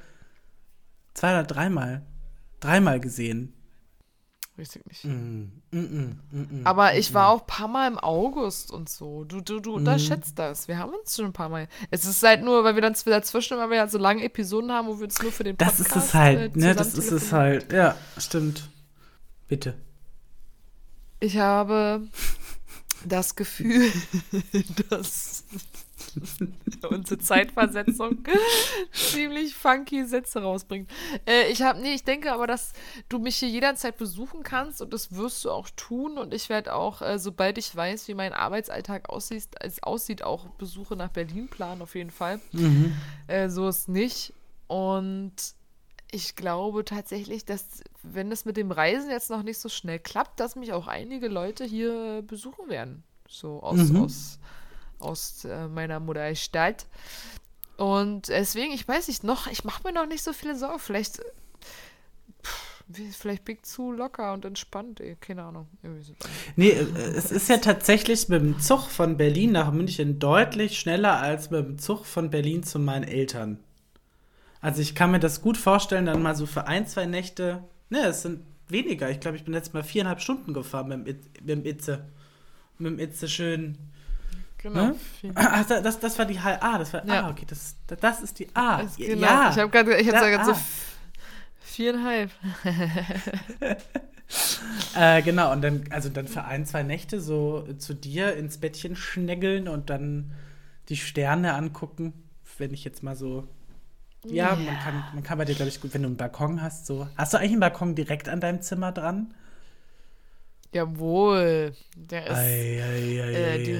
[1.13, 2.03] zwei oder dreimal,
[2.59, 3.53] dreimal gesehen.
[4.55, 5.05] Weiß ich nicht.
[5.05, 8.87] Mm, mm, mm, mm, mm Aber ich war auch ein paar Mal im August und
[8.87, 9.23] so.
[9.23, 10.67] Du, du, du unterschätzt das.
[10.67, 11.67] Wir haben uns schon ein paar Mal.
[11.89, 14.87] Es ist halt nur, weil wir dann dazwischen, weil wir ja so lange Episoden haben,
[14.87, 16.75] wo wir uns nur für den Podcast Das ist es halt, äh, ne?
[16.75, 17.73] Das ist es halt.
[17.73, 18.69] Ja, stimmt.
[19.47, 19.73] Bitte.
[21.23, 22.05] Ich habe
[23.05, 23.89] das Gefühl,
[24.89, 25.45] dass
[26.89, 28.25] unsere Zeitversetzung
[28.91, 30.91] ziemlich funky Sätze rausbringt.
[31.25, 32.73] Äh, ich habe, nee, ich denke aber, dass
[33.07, 36.73] du mich hier jederzeit besuchen kannst und das wirst du auch tun und ich werde
[36.73, 41.47] auch, äh, sobald ich weiß, wie mein Arbeitsalltag aussieht, es aussieht, auch Besuche nach Berlin
[41.47, 42.41] planen auf jeden Fall.
[42.51, 42.97] Mhm.
[43.27, 44.33] Äh, so ist nicht
[44.67, 45.35] und
[46.13, 50.39] ich glaube tatsächlich, dass, wenn es mit dem Reisen jetzt noch nicht so schnell klappt,
[50.39, 53.03] dass mich auch einige Leute hier besuchen werden.
[53.27, 54.03] So aus, mhm.
[54.03, 54.39] aus,
[54.99, 56.85] aus äh, meiner Mutterstadt.
[57.77, 60.79] Und deswegen, ich weiß nicht, noch, ich mache mir noch nicht so viele Sorgen.
[60.79, 61.17] Vielleicht
[62.43, 62.73] pff,
[63.17, 65.15] Vielleicht bin ich zu locker und entspannt, ey.
[65.19, 65.67] keine Ahnung.
[66.55, 66.83] Nee, äh,
[67.15, 71.65] es ist ja tatsächlich mit dem Zug von Berlin nach München deutlich schneller als mit
[71.65, 73.59] dem Zug von Berlin zu meinen Eltern.
[74.63, 78.05] Also ich kann mir das gut vorstellen, dann mal so für ein, zwei Nächte, ne,
[78.05, 79.09] es sind weniger.
[79.09, 82.05] Ich glaube, ich bin letztes Mal viereinhalb Stunden gefahren mit dem, mit dem Itze.
[82.77, 83.77] Mit dem Itze schön.
[84.59, 84.87] Genau.
[84.87, 84.95] Ne?
[85.35, 86.59] Ach, das, das war die H.
[86.61, 87.05] Ah, das war.
[87.05, 87.25] Ja.
[87.25, 88.83] Ah, okay, das, das ist die A.
[88.83, 89.27] Das, genau.
[89.27, 89.49] Ja.
[89.51, 90.55] Ich habe gerade ich hab so
[91.59, 92.31] viereinhalb.
[94.95, 98.95] äh, genau, und dann, also dann für ein, zwei Nächte so zu dir ins Bettchen
[98.95, 100.31] schnägeln und dann
[100.87, 102.13] die Sterne angucken,
[102.57, 103.45] wenn ich jetzt mal so
[104.25, 106.85] ja, man kann, man kann bei dir, glaube ich, gut, wenn du einen Balkon hast,
[106.85, 107.07] so.
[107.17, 109.33] Hast du eigentlich einen Balkon direkt an deinem Zimmer dran?
[110.73, 111.73] Jawohl.
[111.95, 112.37] Der ist.
[112.37, 113.79] Ei, ei, ei, äh, die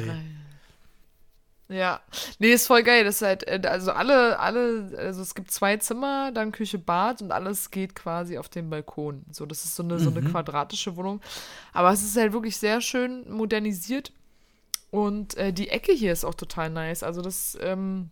[1.70, 2.02] ja,
[2.40, 3.04] nee, ist voll geil.
[3.04, 7.22] Das ist halt, äh, also alle, alle, also es gibt zwei Zimmer, dann Küche, Bad
[7.22, 9.24] und alles geht quasi auf den Balkon.
[9.32, 10.00] So, das ist so eine, mhm.
[10.00, 10.32] so eine mhm.
[10.32, 11.22] quadratische Wohnung.
[11.72, 14.12] Aber es ist halt wirklich sehr schön modernisiert.
[14.92, 17.02] Und äh, die Ecke hier ist auch total nice.
[17.02, 18.12] Also das, ähm,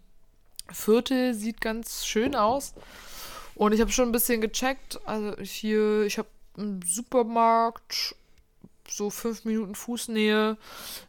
[0.74, 2.74] Viertel sieht ganz schön aus.
[3.56, 5.00] Und ich habe schon ein bisschen gecheckt.
[5.06, 8.16] Also hier, ich habe einen Supermarkt,
[8.88, 10.58] so fünf Minuten Fußnähe.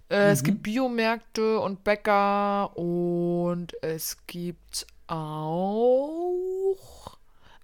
[0.08, 0.32] Äh, mhm.
[0.32, 6.76] Es gibt Biomärkte und Bäcker und es gibt auch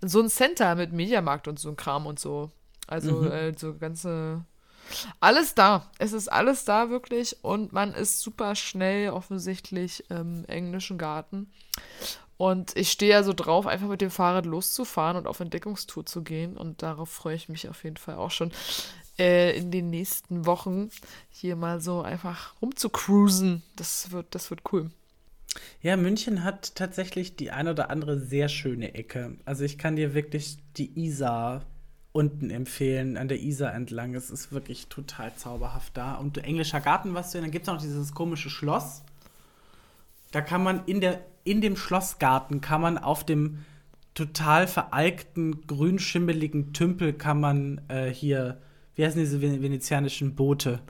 [0.01, 2.51] so ein Center mit Mediamarkt und so ein Kram und so.
[2.87, 3.33] Also mhm.
[3.33, 4.45] äh, so ganze
[5.21, 5.91] alles da.
[5.99, 11.51] Es ist alles da wirklich und man ist super schnell offensichtlich im englischen Garten.
[12.37, 16.23] Und ich stehe ja so drauf, einfach mit dem Fahrrad loszufahren und auf Entdeckungstour zu
[16.23, 16.57] gehen.
[16.57, 18.53] Und darauf freue ich mich auf jeden Fall auch schon
[19.19, 20.91] äh, in den nächsten Wochen
[21.31, 23.65] hier mal so einfach rumzucruisen.
[23.75, 24.91] Das wird, das wird cool.
[25.83, 29.37] Ja, München hat tatsächlich die ein oder andere sehr schöne Ecke.
[29.45, 31.65] Also ich kann dir wirklich die Isar
[32.19, 34.17] unten empfehlen, an der Isar entlang.
[34.17, 36.15] Es ist wirklich total zauberhaft da.
[36.15, 39.03] Und englischer Garten, was du, dann gibt es noch dieses komische Schloss.
[40.33, 43.65] Da kann man in, der, in dem Schlossgarten, kann man auf dem
[44.15, 48.59] total veralkten, grünschimmeligen Tümpel, kann man äh, hier,
[48.97, 50.81] wie heißen diese venezianischen Boote?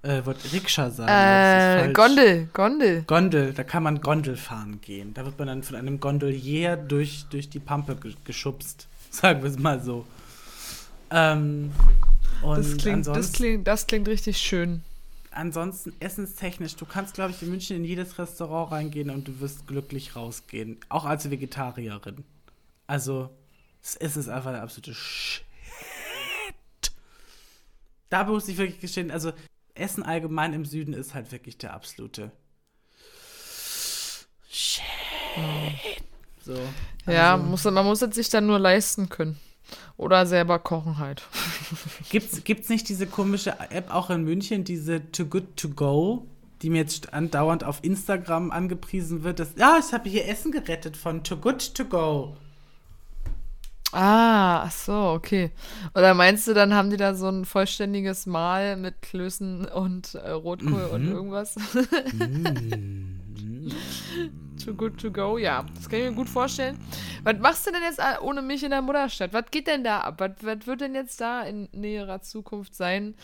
[0.00, 1.90] Äh, wollte Rikscha sagen.
[1.90, 3.02] Äh, Gondel, Gondel.
[3.02, 5.12] Gondel, da kann man Gondel fahren gehen.
[5.12, 8.88] Da wird man dann von einem Gondolier durch, durch die Pampe geschubst.
[9.10, 10.06] Sagen wir es mal so.
[11.10, 11.72] Ähm,
[12.42, 14.82] das, klingt, das, klingt, das klingt richtig schön.
[15.30, 19.66] Ansonsten essenstechnisch, du kannst, glaube ich, in München in jedes Restaurant reingehen und du wirst
[19.66, 20.78] glücklich rausgehen.
[20.88, 22.24] Auch als Vegetarierin.
[22.86, 23.30] Also,
[23.82, 25.44] das Essen ist einfach der absolute Shit.
[28.08, 29.32] Da muss ich wirklich gestehen, also
[29.74, 32.32] Essen allgemein im Süden ist halt wirklich der absolute
[34.50, 34.82] Shit.
[36.42, 36.58] So.
[37.06, 39.38] Ja, also, muss, man muss es sich dann nur leisten können.
[39.96, 41.24] Oder selber kochen halt.
[42.10, 46.26] Gibt's, gibt's nicht diese komische App auch in München, diese Too Good To Go,
[46.62, 49.40] die mir jetzt andauernd auf Instagram angepriesen wird?
[49.40, 52.36] Dass, ja, ich habe hier Essen gerettet von Too Good To Go.
[53.92, 55.50] Ah, ach so, okay.
[55.94, 60.30] Oder meinst du, dann haben die da so ein vollständiges Mahl mit Klößen und äh,
[60.30, 60.92] Rotkohl mhm.
[60.92, 61.56] und irgendwas?
[62.12, 63.70] mm.
[64.64, 65.64] Too good to go, ja.
[65.74, 66.78] Das kann ich mir gut vorstellen.
[67.24, 69.32] Was machst du denn jetzt äh, ohne mich in der Mutterstadt?
[69.32, 70.16] Was geht denn da ab?
[70.18, 73.14] Was, was wird denn jetzt da in näherer Zukunft sein?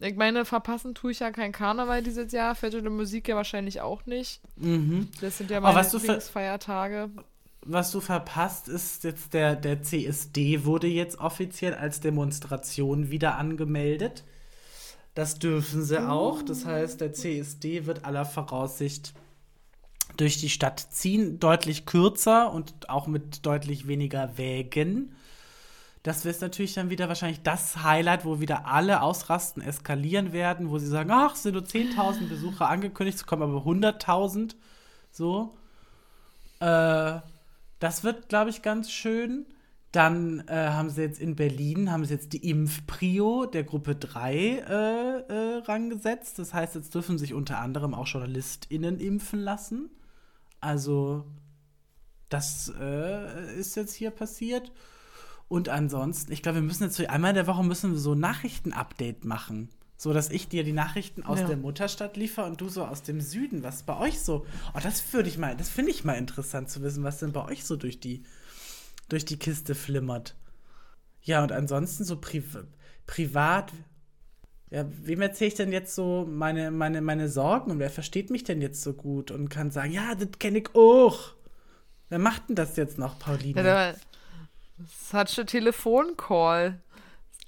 [0.00, 4.04] Ich meine, verpassen tue ich ja kein Karneval dieses Jahr, Fette Musik ja wahrscheinlich auch
[4.06, 4.40] nicht.
[4.56, 5.08] Mhm.
[5.20, 7.10] Das sind ja meine oh, Feiertage.
[7.64, 14.24] Was du verpasst, ist jetzt der, der CSD wurde jetzt offiziell als Demonstration wieder angemeldet.
[15.14, 16.42] Das dürfen sie auch.
[16.42, 19.14] Das heißt, der CSD wird aller Voraussicht
[20.16, 25.14] durch die Stadt ziehen, deutlich kürzer und auch mit deutlich weniger Wägen.
[26.02, 30.78] Das wird natürlich dann wieder wahrscheinlich das Highlight, wo wieder alle ausrasten, eskalieren werden, wo
[30.78, 34.56] sie sagen, ach, sind nur 10.000 Besucher angekündigt, es kommen aber 100.000.
[35.12, 35.56] So.
[36.58, 37.20] Äh,
[37.78, 39.46] das wird, glaube ich, ganz schön.
[39.92, 44.34] Dann äh, haben sie jetzt in Berlin, haben sie jetzt die Impfprio der Gruppe 3
[44.34, 46.38] äh, äh, rangesetzt.
[46.38, 49.90] Das heißt, jetzt dürfen sich unter anderem auch JournalistInnen impfen lassen.
[50.62, 51.26] Also,
[52.28, 54.72] das äh, ist jetzt hier passiert.
[55.48, 58.20] Und ansonsten, ich glaube, wir müssen jetzt einmal in der Woche müssen wir so ein
[58.20, 59.68] Nachrichten-Update machen.
[59.98, 61.46] So dass ich dir die Nachrichten aus ja.
[61.46, 63.62] der Mutterstadt liefere und du so aus dem Süden.
[63.62, 64.46] Was bei euch so.
[64.72, 67.44] Oh, das würde ich mal, das finde ich mal interessant zu wissen, was denn bei
[67.44, 68.22] euch so durch die,
[69.08, 70.36] durch die Kiste flimmert.
[71.22, 72.42] Ja, und ansonsten so pri
[73.06, 73.72] privat,
[74.72, 78.42] ja, wem erzähle ich denn jetzt so meine, meine, meine Sorgen und wer versteht mich
[78.42, 81.34] denn jetzt so gut und kann sagen, ja, das kenne ich auch.
[82.08, 83.62] Wer macht denn das jetzt noch, Pauline?
[83.62, 83.92] Ja,
[84.86, 86.80] Such a telephone call.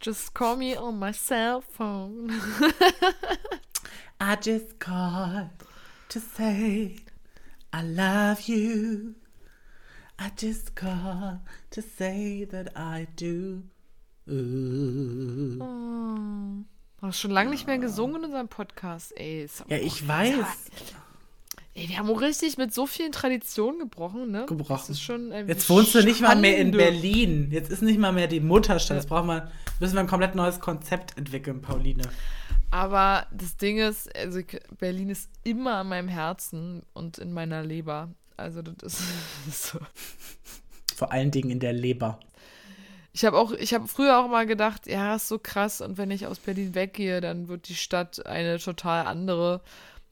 [0.01, 2.31] Just call me on my cell phone.
[4.21, 5.49] I just called
[6.11, 6.97] to say
[7.73, 9.15] I love you.
[10.19, 13.63] I just called to say that I do.
[14.29, 15.65] Oh.
[17.05, 19.47] Du hast schon lange nicht mehr gesungen in unserem Podcast, ey.
[19.69, 20.35] Ja, ich weiß.
[21.75, 24.47] Ey, wir haben auch richtig mit so vielen Traditionen gebrochen, ne?
[24.47, 24.95] Gebrochen.
[24.95, 26.71] Schon, ey, Jetzt wohnst du nicht mal mehr in.
[26.71, 27.51] Berlin.
[27.51, 28.97] Jetzt ist nicht mal mehr die Mutterstadt.
[28.97, 32.05] Jetzt brauchen wir, müssen wir ein komplett neues Konzept entwickeln, Pauline.
[32.71, 34.41] Aber das Ding ist, also
[34.79, 38.09] Berlin ist immer an meinem Herzen und in meiner Leber.
[38.39, 39.03] Also das ist,
[39.45, 39.79] das ist so.
[40.97, 42.19] Vor allen Dingen in der Leber.
[43.15, 46.11] Ich habe auch, ich habe früher auch mal gedacht, ja, ist so krass und wenn
[46.11, 49.61] ich aus Berlin weggehe, dann wird die Stadt eine total andere.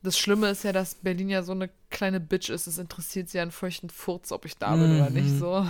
[0.04, 2.68] Das Schlimme ist ja, dass Berlin ja so eine kleine Bitch ist.
[2.68, 5.52] Es interessiert sie ja einen feuchten Furz, ob ich da bin oder nicht so.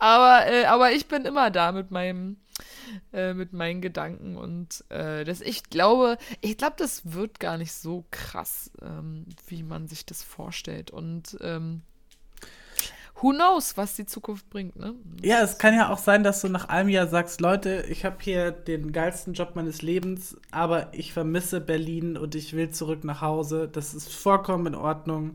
[0.00, 2.38] aber, äh, aber ich bin immer da mit meinem,
[3.12, 7.72] äh, mit meinen Gedanken und äh, das, ich glaube, ich glaube, das wird gar nicht
[7.72, 10.90] so krass, ähm, wie man sich das vorstellt.
[10.90, 11.82] Und ähm,
[13.20, 14.94] who knows, was die Zukunft bringt, ne?
[15.22, 18.16] Ja, es kann ja auch sein, dass du nach einem Jahr sagst, Leute, ich habe
[18.20, 23.20] hier den geilsten Job meines Lebens, aber ich vermisse Berlin und ich will zurück nach
[23.20, 23.68] Hause.
[23.70, 25.32] Das ist vollkommen in Ordnung.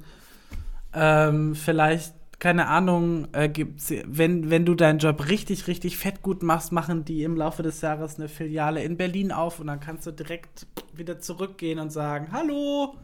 [0.94, 6.44] Ähm, vielleicht, keine Ahnung, äh, gibt's, wenn, wenn du deinen Job richtig, richtig fett gut
[6.44, 10.08] machst, machen die im Laufe des Jahres eine Filiale in Berlin auf und dann kannst
[10.08, 12.96] du direkt wieder zurückgehen und sagen, hallo,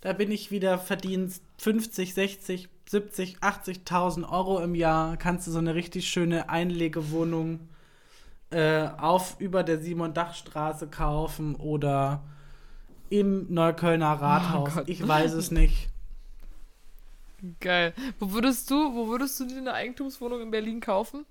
[0.00, 5.58] da bin ich wieder, verdienst 50, 60, 70, 80.000 Euro im Jahr, kannst du so
[5.58, 7.68] eine richtig schöne Einlegewohnung
[8.50, 12.22] äh, auf über der Simon-Dach-Straße kaufen oder
[13.10, 14.74] im Neuköllner Rathaus.
[14.74, 14.88] Gott.
[14.88, 15.88] ich weiß es nicht.
[17.60, 17.94] Geil.
[18.18, 21.26] Wo würdest du, wo würdest du dir eine Eigentumswohnung in Berlin kaufen?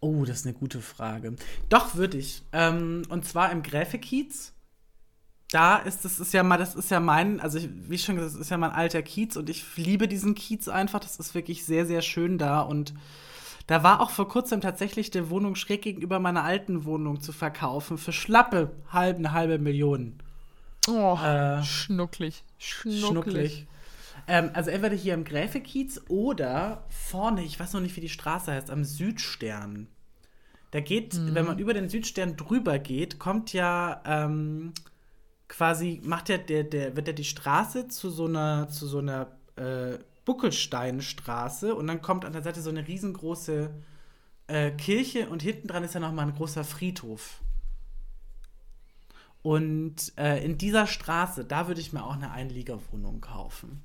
[0.00, 1.36] Oh, das ist eine gute Frage.
[1.68, 2.42] Doch, würde ich.
[2.52, 4.54] Ähm, und zwar im Gräfe-Kiez.
[5.52, 8.34] Da ist das ist ja mal, das ist ja mein, also ich, wie schon gesagt,
[8.34, 11.00] das ist ja mein alter Kiez und ich liebe diesen Kiez einfach.
[11.00, 12.60] Das ist wirklich sehr, sehr schön da.
[12.60, 12.94] Und
[13.66, 17.98] da war auch vor kurzem tatsächlich die Wohnung schräg gegenüber meiner alten Wohnung zu verkaufen
[17.98, 20.14] für schlappe halb, eine halbe Million.
[20.88, 22.44] Oh, Äh, schnucklig.
[22.58, 23.04] Schnucklig.
[23.06, 23.66] Schnucklig.
[24.28, 28.52] Ähm, also entweder hier im Gräfekiez oder vorne, ich weiß noch nicht, wie die Straße
[28.52, 29.88] heißt, am Südstern.
[30.70, 34.72] Da geht, wenn man über den Südstern drüber geht, kommt ja ähm,
[35.50, 39.26] quasi, macht ja der, der, wird ja die Straße zu so einer, zu so einer
[39.56, 43.70] äh, Buckelsteinstraße und dann kommt an der Seite so eine riesengroße
[44.46, 47.40] äh, Kirche und hinten dran ist ja noch mal ein großer Friedhof.
[49.42, 53.82] Und äh, in dieser Straße, da würde ich mir auch eine Einliegerwohnung kaufen.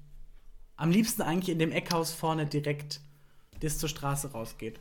[0.75, 2.99] Am liebsten eigentlich in dem Eckhaus vorne direkt,
[3.61, 4.79] das zur Straße rausgeht.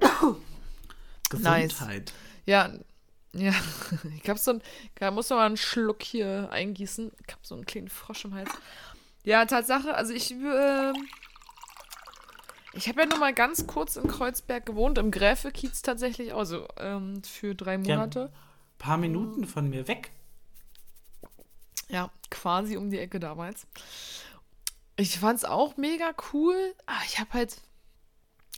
[1.32, 1.68] Nice.
[1.68, 2.12] Gesundheit.
[2.44, 2.72] Ja,
[3.32, 3.52] ja.
[4.22, 4.62] Ich hab so ein,
[4.96, 7.12] da muss man mal einen Schluck hier eingießen.
[7.26, 8.50] Ich hab so einen kleinen Frosch im Hals.
[9.24, 10.92] Ja, Tatsache, also ich, äh,
[12.72, 17.22] ich habe ja nur mal ganz kurz in Kreuzberg gewohnt, im Gräfekiez tatsächlich, also ähm,
[17.22, 18.32] für drei Monate.
[18.78, 20.10] Paar Minuten von mir weg.
[21.88, 23.66] Ja, quasi um die Ecke damals.
[24.96, 26.74] Ich fand's auch mega cool.
[26.86, 27.56] Aber ich habe halt,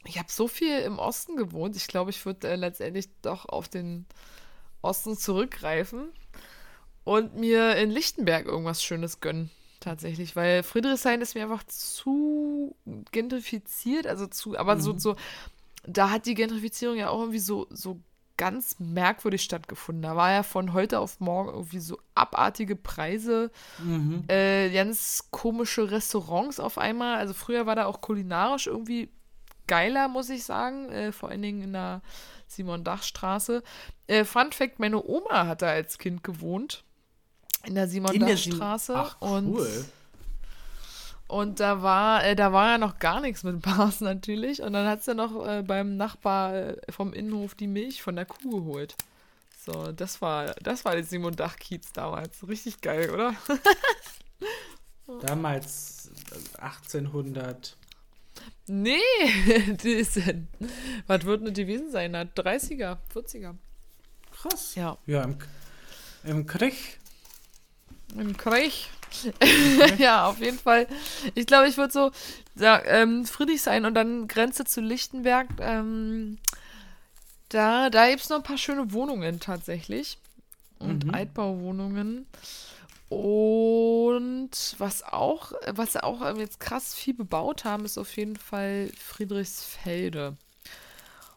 [0.04, 1.76] ich habe so viel im Osten gewohnt.
[1.76, 4.06] Ich glaube, ich würde äh, letztendlich doch auf den
[4.82, 6.08] Osten zurückgreifen
[7.04, 9.50] und mir in Lichtenberg irgendwas Schönes gönnen.
[9.80, 12.76] Tatsächlich, weil Friedrichshain ist mir einfach zu
[13.10, 15.16] gentrifiziert, also zu, aber so, so,
[15.84, 17.98] da hat die Gentrifizierung ja auch irgendwie so, so
[18.36, 20.02] ganz merkwürdig stattgefunden.
[20.02, 23.50] Da war ja von heute auf morgen irgendwie so abartige Preise,
[24.28, 27.18] äh, ganz komische Restaurants auf einmal.
[27.18, 29.10] Also früher war da auch kulinarisch irgendwie
[29.66, 30.90] geiler, muss ich sagen.
[30.90, 32.02] Äh, vor allen Dingen in der
[32.54, 33.62] Simon-Dach-Straße.
[34.06, 36.84] Äh, Fun Fact: Meine Oma hat da als Kind gewohnt.
[37.64, 38.94] In der Simon-Dach-Straße.
[38.96, 39.84] Ach, Und cool.
[41.28, 44.62] und da war, äh, da war ja noch gar nichts mit Bars natürlich.
[44.62, 48.26] Und dann hat sie noch äh, beim Nachbar äh, vom Innenhof die Milch von der
[48.26, 48.96] Kuh geholt.
[49.64, 52.46] So, das war, das war der Simon Dach Kiez damals.
[52.48, 53.34] Richtig geil, oder?
[55.20, 56.10] Damals
[56.58, 57.76] äh, 1800.
[58.66, 58.98] nee,
[59.82, 60.20] die ist,
[61.06, 62.12] was wird eine gewesen sein?
[62.12, 63.54] Na, 30er, 40er.
[64.32, 64.74] Krass.
[64.74, 65.36] Ja, Ja, im,
[66.24, 66.98] im Krieg.
[68.16, 68.88] im Krieg.
[69.98, 70.86] ja, auf jeden Fall.
[71.34, 72.10] Ich glaube, ich würde so
[72.56, 75.48] ja, ähm, Friedrichshain und dann Grenze zu Lichtenberg.
[75.60, 76.38] Ähm,
[77.50, 80.18] da da gibt es noch ein paar schöne Wohnungen tatsächlich.
[80.78, 82.26] Und Altbauwohnungen.
[83.12, 90.38] Und was auch, was auch jetzt krass viel bebaut haben, ist auf jeden Fall Friedrichsfelde.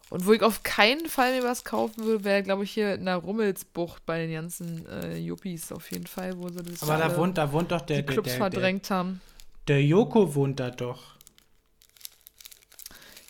[0.08, 3.04] Und wo ich auf keinen Fall mir was kaufen würde, wäre, glaube ich, hier in
[3.04, 7.14] der Rummelsbucht bei den ganzen äh, Yuppies auf jeden Fall, wo sie das Aber da
[7.14, 9.20] wohnt, da wohnt doch der, die Clubs der, der, verdrängt haben.
[9.68, 11.16] Der Joko wohnt da doch.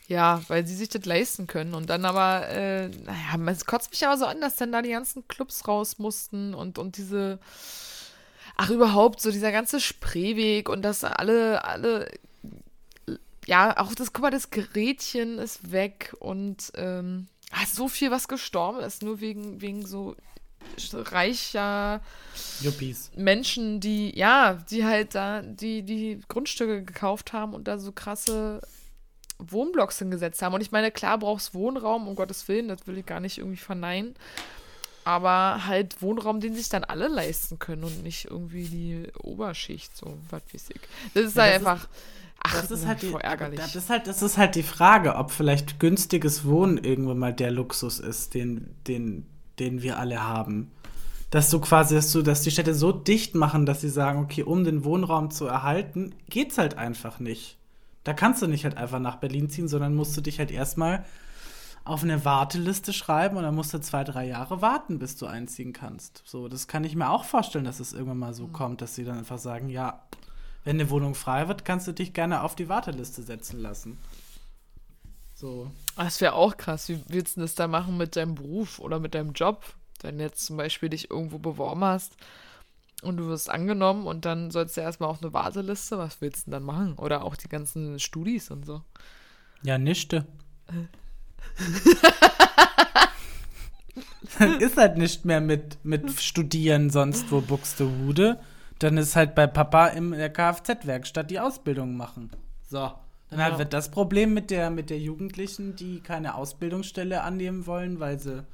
[0.07, 1.74] Ja, weil sie sich das leisten können.
[1.74, 4.90] Und dann aber, äh, naja, es kotzt mich aber so an, dass dann da die
[4.90, 7.40] ganzen Clubs raus mussten und, und diese,
[8.57, 12.11] ach überhaupt, so dieser ganze Spreeweg und dass alle, alle,
[13.46, 17.28] ja, auch das, guck mal, das Gerätchen ist weg und ähm,
[17.72, 20.16] so viel, was gestorben ist, nur wegen, wegen so
[20.92, 22.00] reicher
[22.61, 23.11] Yuppies.
[23.16, 28.61] Menschen, die, ja, die halt da, die, die Grundstücke gekauft haben und da so krasse
[29.38, 30.54] Wohnblocks hingesetzt haben.
[30.54, 33.59] Und ich meine, klar brauchst Wohnraum, um Gottes Willen, das will ich gar nicht irgendwie
[33.59, 34.14] verneinen.
[35.07, 40.18] Aber halt Wohnraum, den sich dann alle leisten können und nicht irgendwie die Oberschicht, so,
[40.30, 40.80] was weiß ich.
[41.14, 41.84] Das ist ja, halt das einfach.
[41.84, 41.90] Ist,
[42.42, 43.61] ach, das ist halt die, ärgerlich.
[43.61, 47.52] Das ist, halt, das ist halt die Frage, ob vielleicht günstiges Wohnen irgendwann mal der
[47.52, 49.26] Luxus ist, den, den,
[49.61, 50.72] den wir alle haben.
[51.30, 54.42] Dass du quasi, dass du, dass die Städte so dicht machen, dass sie sagen, okay,
[54.42, 57.59] um den Wohnraum zu erhalten, geht's halt einfach nicht.
[58.02, 61.04] Da kannst du nicht halt einfach nach Berlin ziehen, sondern musst du dich halt erstmal
[61.87, 65.72] auf eine Warteliste schreiben und dann musst du zwei, drei Jahre warten, bis du einziehen
[65.72, 66.22] kannst.
[66.26, 68.53] So, das kann ich mir auch vorstellen, dass es irgendwann mal so mhm.
[68.53, 70.03] kommt, dass sie dann einfach sagen, ja,
[70.64, 73.99] wenn eine Wohnung frei wird, kannst du dich gerne auf die Warteliste setzen lassen.
[75.34, 75.70] So.
[75.97, 76.89] Das wäre auch krass.
[76.89, 79.64] Wie willst du das da machen mit deinem Beruf oder mit deinem Job?
[80.03, 82.16] Wenn du jetzt zum Beispiel dich irgendwo beworben hast
[83.03, 85.99] und du wirst angenommen und dann sollst du erstmal auf eine Warteliste.
[85.99, 86.95] Was willst du denn dann machen?
[86.95, 88.82] Oder auch die ganzen Studis und so.
[89.62, 90.26] Ja, nichte.
[94.38, 98.38] Dann ist halt nicht mehr mit, mit Studieren sonst wo Buxtehude.
[98.78, 102.30] Dann ist halt bei Papa in der Kfz-Werkstatt die Ausbildung machen.
[102.68, 102.92] So.
[103.30, 103.59] Dann ja.
[103.59, 108.44] wird das Problem mit der, mit der Jugendlichen, die keine Ausbildungsstelle annehmen wollen, weil sie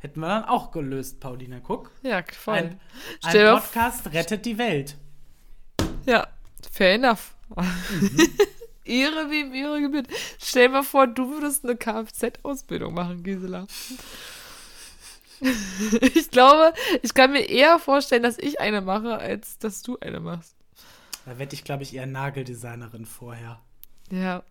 [0.00, 1.60] Hätten wir dann auch gelöst, Pauline.
[1.60, 1.90] Guck.
[2.02, 2.54] Ja, voll.
[2.54, 2.80] Ein,
[3.22, 4.96] ein Podcast rettet die Welt.
[6.06, 6.26] Ja,
[6.72, 7.34] fair enough.
[7.54, 8.30] Mhm.
[8.90, 10.08] Ehre wie im Ehre gebührt.
[10.38, 13.66] Stell dir mal vor, du würdest eine Kfz-Ausbildung machen, Gisela.
[16.14, 20.20] ich glaube, ich kann mir eher vorstellen, dass ich eine mache, als dass du eine
[20.20, 20.54] machst.
[21.24, 23.60] Da werde ich, glaube ich, eher Nageldesignerin vorher.
[24.10, 24.42] Ja.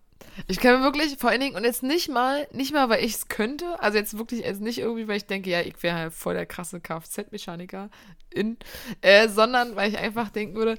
[0.48, 3.14] Ich kann mir wirklich, vor allen Dingen, und jetzt nicht mal, nicht mal, weil ich
[3.14, 6.12] es könnte, also jetzt wirklich, jetzt nicht irgendwie, weil ich denke, ja, ich wäre halt
[6.12, 7.90] voll der krasse Kfz-Mechaniker
[8.30, 8.56] in,
[9.00, 10.76] äh, sondern weil ich einfach denken würde,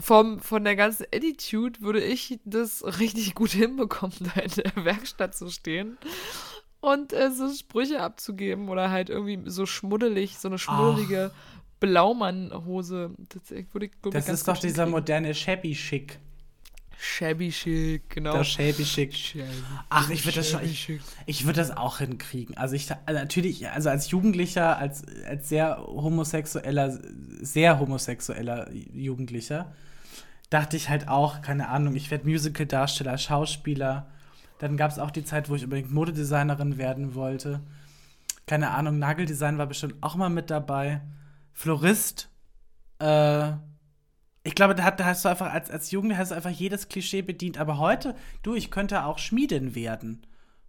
[0.00, 5.34] vom, von der ganzen Attitude würde ich das richtig gut hinbekommen, da in der Werkstatt
[5.34, 5.98] zu stehen
[6.80, 11.30] und äh, so Sprüche abzugeben oder halt irgendwie so schmuddelig, so eine schmuddelige
[11.80, 13.10] Blaumannhose.
[13.28, 16.18] Das, würde ich, das ist doch dieser moderne Shabby-Schick.
[17.04, 18.32] Shabby Chic, genau.
[18.32, 19.36] Der Shabby Chic.
[19.90, 20.90] Ach, ich würde das schon, ich,
[21.26, 22.56] ich würde das auch hinkriegen.
[22.56, 26.98] Also ich, also natürlich, also als Jugendlicher, als, als sehr homosexueller,
[27.40, 29.72] sehr homosexueller Jugendlicher,
[30.54, 34.06] dachte ich halt auch, keine Ahnung, ich werde Musical-Darsteller, Schauspieler.
[34.58, 37.60] Dann gab es auch die Zeit, wo ich unbedingt Modedesignerin werden wollte.
[38.46, 41.00] Keine Ahnung, Nageldesign war bestimmt auch mal mit dabei.
[41.52, 42.28] Florist,
[43.00, 43.50] äh,
[44.44, 47.58] ich glaube, da, hast du einfach als, als Jugendlicher hast du einfach jedes Klischee bedient.
[47.58, 50.24] Aber heute, du, ich könnte auch Schmiedin werden.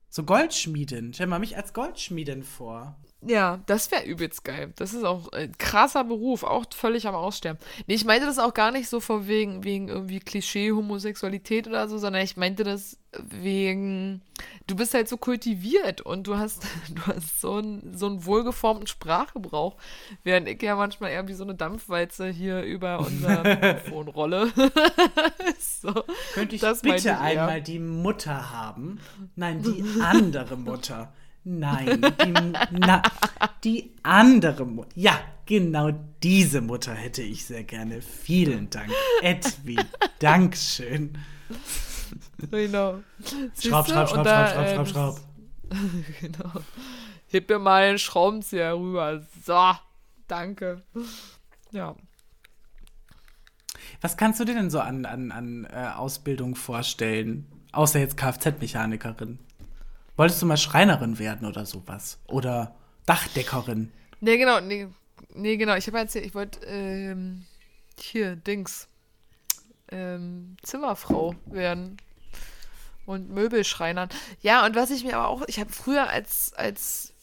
[0.09, 1.13] So Goldschmiedin.
[1.13, 2.97] Stell mal mich als Goldschmiedin vor.
[3.21, 4.71] Ja, das wäre übelst geil.
[4.75, 7.59] Das ist auch ein krasser Beruf, auch völlig am Aussterben.
[7.87, 11.97] Nee, ich meinte das auch gar nicht so von wegen, wegen irgendwie Klischee-Homosexualität oder so,
[11.97, 14.21] sondern ich meinte das wegen,
[14.67, 18.87] du bist halt so kultiviert und du hast, du hast so einen, so einen wohlgeformten
[18.87, 19.75] Sprachgebrauch,
[20.23, 24.51] während ich ja manchmal eher wie so eine Dampfwalze hier über unser Telefon rolle.
[25.59, 25.93] so,
[26.33, 28.99] Könnte ich bitte ich einmal die Mutter haben?
[29.35, 31.11] Nein, die andere Mutter.
[31.47, 32.33] Nein, die,
[32.71, 33.03] na,
[33.63, 34.89] die andere Mutter.
[34.95, 35.91] Ja, genau
[36.23, 38.01] diese Mutter hätte ich sehr gerne.
[38.01, 38.91] Vielen Dank,
[39.21, 39.85] Edwin.
[40.17, 41.15] Dankeschön.
[42.49, 42.99] Genau.
[43.59, 45.19] Schraub, schraub, schraub, schraub, schraub, schraub, schraub.
[46.19, 46.51] genau.
[47.27, 49.21] Heb mir mal einen Schraubenzieher rüber.
[49.45, 49.71] So,
[50.27, 50.81] danke.
[51.71, 51.95] Ja.
[54.01, 57.45] Was kannst du dir denn so an, an, an äh, Ausbildung vorstellen?
[57.71, 59.37] Außer jetzt Kfz-Mechanikerin.
[60.17, 62.19] Wolltest du mal Schreinerin werden oder sowas?
[62.27, 63.91] Oder Dachdeckerin?
[64.21, 64.87] Nee, genau, nee,
[65.33, 65.75] nee genau.
[65.75, 67.45] Ich habe erzählt, ich wollte ähm,
[67.99, 68.87] hier, Dings,
[69.91, 71.97] ähm, Zimmerfrau werden.
[73.05, 74.09] Und Möbelschreinern.
[74.41, 77.13] Ja, und was ich mir aber auch, ich habe früher als, als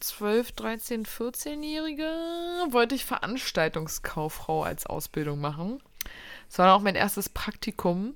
[0.00, 2.04] 12, 13, 14-Jährige
[2.70, 5.80] wollte ich Veranstaltungskauffrau als Ausbildung machen.
[6.48, 8.14] Das war dann auch mein erstes Praktikum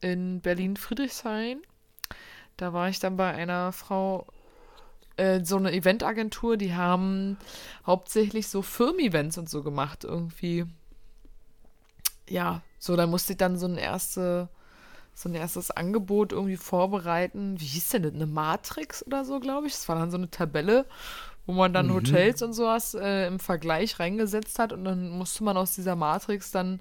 [0.00, 1.62] in Berlin-Friedrichshain.
[2.56, 4.26] Da war ich dann bei einer Frau,
[5.16, 7.36] äh, so eine Eventagentur, die haben
[7.86, 10.66] hauptsächlich so Firmen-Events und so gemacht irgendwie.
[12.28, 14.48] Ja, so, da musste ich dann so ein erste,
[15.14, 17.60] so ein erstes Angebot irgendwie vorbereiten.
[17.60, 18.14] Wie hieß denn das?
[18.14, 19.72] Eine Matrix oder so, glaube ich.
[19.72, 20.86] Das war dann so eine Tabelle,
[21.46, 21.94] wo man dann mhm.
[21.94, 26.50] Hotels und sowas äh, im Vergleich reingesetzt hat und dann musste man aus dieser Matrix
[26.50, 26.80] dann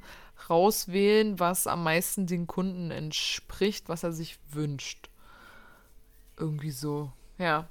[0.50, 5.10] rauswählen, was am meisten den Kunden entspricht, was er sich wünscht.
[6.38, 7.12] Irgendwie so.
[7.38, 7.68] Ja.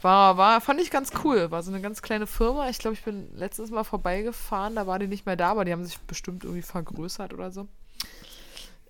[0.00, 1.50] War, war, fand ich ganz cool.
[1.50, 2.68] War so eine ganz kleine Firma.
[2.68, 5.72] Ich glaube, ich bin letztes Mal vorbeigefahren, da war die nicht mehr da, aber die
[5.72, 7.66] haben sich bestimmt irgendwie vergrößert oder so.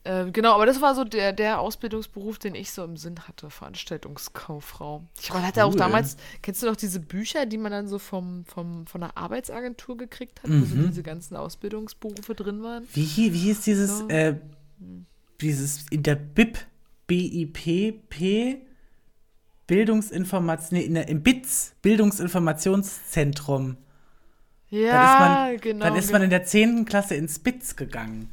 [0.05, 3.51] Äh, genau, aber das war so der, der Ausbildungsberuf, den ich so im Sinn hatte,
[3.51, 5.05] Veranstaltungskauffrau.
[5.21, 5.67] Ich meine, hatte cool.
[5.67, 9.17] auch damals, kennst du noch diese Bücher, die man dann so vom, vom, von der
[9.17, 10.63] Arbeitsagentur gekriegt hat, mhm.
[10.63, 10.89] wo so mhm.
[10.89, 12.87] diese ganzen Ausbildungsberufe drin waren?
[12.93, 14.09] Wie, wie hieß dieses, so.
[14.09, 14.37] äh,
[15.41, 16.59] dieses in der BIP,
[17.07, 18.11] BIP,
[19.69, 23.77] Bildungsinformation, nee, in der, im BITS, Bildungsinformationszentrum.
[24.71, 25.85] Ja, dann ist man, genau.
[25.85, 26.25] Dann ist man genau.
[26.25, 26.85] in der 10.
[26.87, 28.31] Klasse ins BITS gegangen.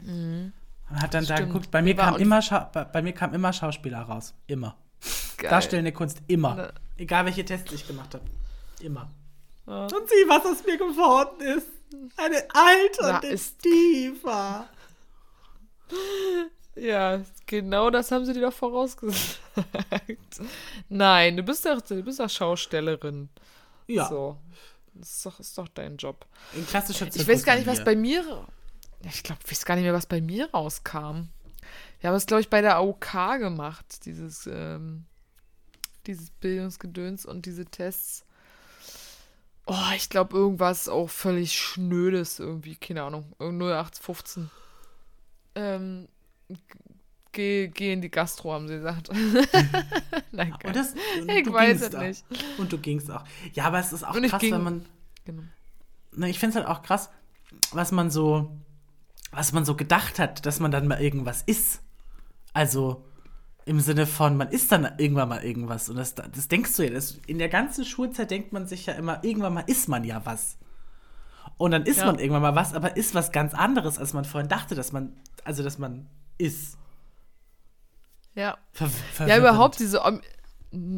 [0.00, 0.52] Mhm.
[0.88, 1.40] Und hat dann Stimmt.
[1.40, 1.70] da geguckt.
[1.70, 2.40] Bei mir, kam immer
[2.72, 4.34] bei, bei, mir kam immer Schauspieler raus.
[4.46, 4.76] Immer.
[5.38, 5.50] Geil.
[5.50, 6.54] Darstellende Kunst, immer.
[6.54, 6.72] Ne.
[6.98, 8.24] Egal welche Tests ich gemacht habe.
[8.80, 9.10] Immer.
[9.66, 9.84] Ja.
[9.84, 11.66] Und sieh, was aus mir geworden ist.
[12.16, 14.66] Eine alternde Diva.
[16.74, 19.40] Ja, genau das haben sie dir doch vorausgesagt.
[20.88, 23.28] Nein, du bist doch, du bist doch Schaustellerin.
[23.86, 24.08] Ja.
[24.08, 24.36] So.
[24.94, 26.26] Das ist doch, ist doch dein Job.
[26.54, 28.46] In klassischer Ich weiß gar nicht, was bei mir.
[29.02, 31.28] Ich glaube, ich weiß gar nicht mehr, was bei mir rauskam.
[32.00, 35.04] Wir haben es, glaube ich, bei der AOK gemacht, dieses, ähm,
[36.06, 38.24] dieses Bildungsgedöns und diese Tests.
[39.66, 43.32] Oh, ich glaube, irgendwas auch völlig Schnödes irgendwie, keine Ahnung.
[43.38, 44.50] 0815.
[45.56, 46.08] Ähm,
[47.36, 49.10] geh, geh in die Gastro, haben sie gesagt.
[50.32, 52.24] Nein, und das, und ich weiß es nicht.
[52.58, 53.24] Und du gingst auch.
[53.52, 54.86] Ja, aber es ist auch krass, ging, wenn man.
[55.24, 55.42] Genau.
[56.16, 57.10] Ne, ich finde es halt auch krass,
[57.72, 58.50] was man so,
[59.30, 61.82] was man so gedacht hat, dass man dann mal irgendwas ist.
[62.54, 63.04] Also
[63.66, 65.88] im Sinne von, man ist dann irgendwann mal irgendwas.
[65.88, 66.90] Und das, das denkst du ja.
[66.90, 70.24] Das, in der ganzen Schulzeit denkt man sich ja immer, irgendwann mal ist man ja
[70.24, 70.56] was.
[71.58, 72.06] Und dann ist ja.
[72.06, 75.12] man irgendwann mal was, aber ist was ganz anderes, als man vorhin dachte, dass man,
[75.44, 76.06] also dass man
[76.38, 76.78] ist.
[78.36, 78.58] Ja.
[78.72, 78.90] Ver
[79.26, 80.02] ja, überhaupt diese,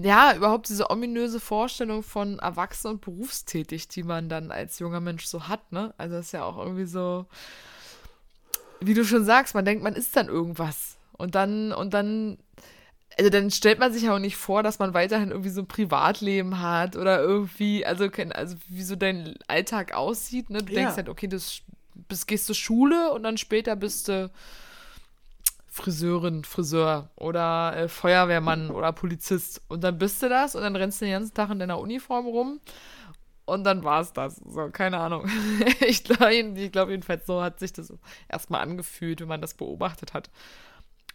[0.02, 5.24] ja, überhaupt diese ominöse Vorstellung von erwachsen und berufstätig, die man dann als junger Mensch
[5.24, 5.94] so hat, ne?
[5.96, 7.26] Also das ist ja auch irgendwie so,
[8.80, 10.96] wie du schon sagst, man denkt, man ist dann irgendwas.
[11.12, 12.38] Und dann, und dann,
[13.16, 15.68] also dann stellt man sich ja auch nicht vor, dass man weiterhin irgendwie so ein
[15.68, 20.62] Privatleben hat oder irgendwie, also, also wie so dein Alltag aussieht, ne?
[20.62, 20.80] Du ja.
[20.80, 21.38] denkst halt, okay, du
[22.08, 24.28] bist, gehst zur Schule und dann später bist du
[25.78, 29.62] Friseurin, Friseur oder äh, Feuerwehrmann oder Polizist.
[29.68, 32.26] Und dann bist du das und dann rennst du den ganzen Tag in deiner Uniform
[32.26, 32.60] rum
[33.48, 34.36] und dann war es das.
[34.36, 35.28] So, keine Ahnung.
[35.80, 37.92] ich glaube ich glaub jedenfalls, so hat sich das
[38.28, 40.30] erstmal angefühlt, wenn man das beobachtet hat.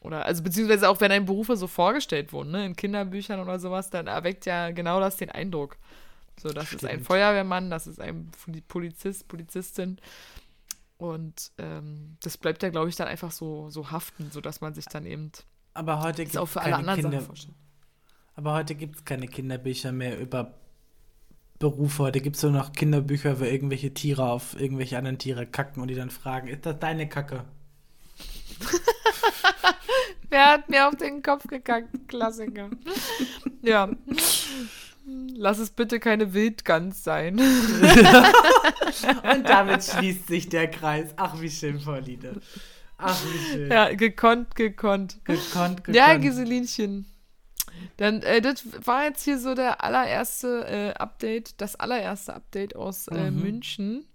[0.01, 3.89] Oder, also beziehungsweise auch wenn einem Berufe so vorgestellt wurden, ne, in Kinderbüchern oder sowas,
[3.89, 5.77] dann erweckt ja genau das den Eindruck.
[6.41, 6.83] So, das Stimmt.
[6.83, 8.31] ist ein Feuerwehrmann, das ist ein
[8.67, 9.99] Polizist, Polizistin.
[11.03, 14.85] Und ähm, das bleibt ja, glaube ich, dann einfach so, so haften, sodass man sich
[14.85, 15.33] dann eben
[15.73, 17.21] aber heute das auch für alle anderen Kinder,
[18.35, 20.53] Aber heute gibt es keine Kinderbücher mehr über
[21.59, 22.03] Berufe.
[22.03, 25.89] Heute gibt es nur noch Kinderbücher, wo irgendwelche Tiere auf irgendwelche anderen Tiere kacken und
[25.89, 27.43] die dann fragen, ist das deine Kacke?
[30.29, 32.07] Wer hat mir auf den Kopf gekackt?
[32.07, 32.69] Klassiker.
[33.61, 33.89] ja.
[35.05, 37.39] Lass es bitte keine Wildgans sein.
[39.23, 41.13] Und damit schließt sich der Kreis.
[41.17, 42.39] Ach, wie schön, Pauline.
[42.97, 43.71] Ach, wie schön.
[43.71, 45.25] Ja, gekonnt, gekonnt.
[45.25, 45.95] Gekonnt, gekonnt.
[45.95, 47.05] Ja, Giselinchen.
[47.97, 53.07] Dann, äh, das war jetzt hier so der allererste äh, Update, das allererste Update aus
[53.07, 53.41] äh, mhm.
[53.41, 54.05] München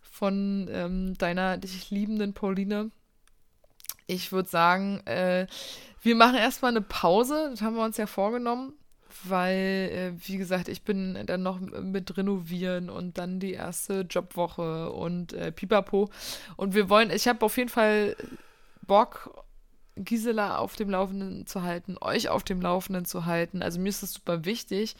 [0.00, 2.90] von ähm, deiner dich liebenden Pauline.
[4.06, 5.46] Ich würde sagen, äh,
[6.00, 8.77] wir machen erstmal eine Pause, das haben wir uns ja vorgenommen
[9.24, 14.92] weil, äh, wie gesagt, ich bin dann noch mit renovieren und dann die erste Jobwoche
[14.92, 16.10] und äh, pipapo.
[16.56, 18.16] Und wir wollen, ich habe auf jeden Fall
[18.86, 19.44] Bock,
[19.96, 23.62] Gisela auf dem Laufenden zu halten, euch auf dem Laufenden zu halten.
[23.62, 24.96] Also mir ist das super wichtig.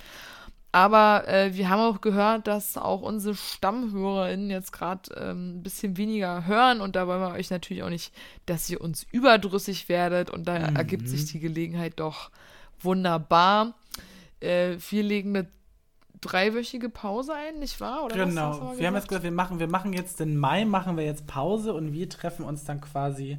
[0.71, 5.97] Aber äh, wir haben auch gehört, dass auch unsere StammhörerInnen jetzt gerade ähm, ein bisschen
[5.97, 8.13] weniger hören und da wollen wir euch natürlich auch nicht,
[8.45, 10.77] dass ihr uns überdrüssig werdet und da mhm.
[10.77, 12.31] ergibt sich die Gelegenheit doch
[12.81, 13.75] wunderbar.
[14.41, 15.49] Äh, wir legen eine
[16.21, 18.05] dreiwöchige Pause ein, nicht wahr?
[18.05, 18.73] Oder genau.
[18.73, 21.27] wir, wir haben jetzt gesagt, wir machen, wir machen jetzt den Mai, machen wir jetzt
[21.27, 23.39] Pause und wir treffen uns dann quasi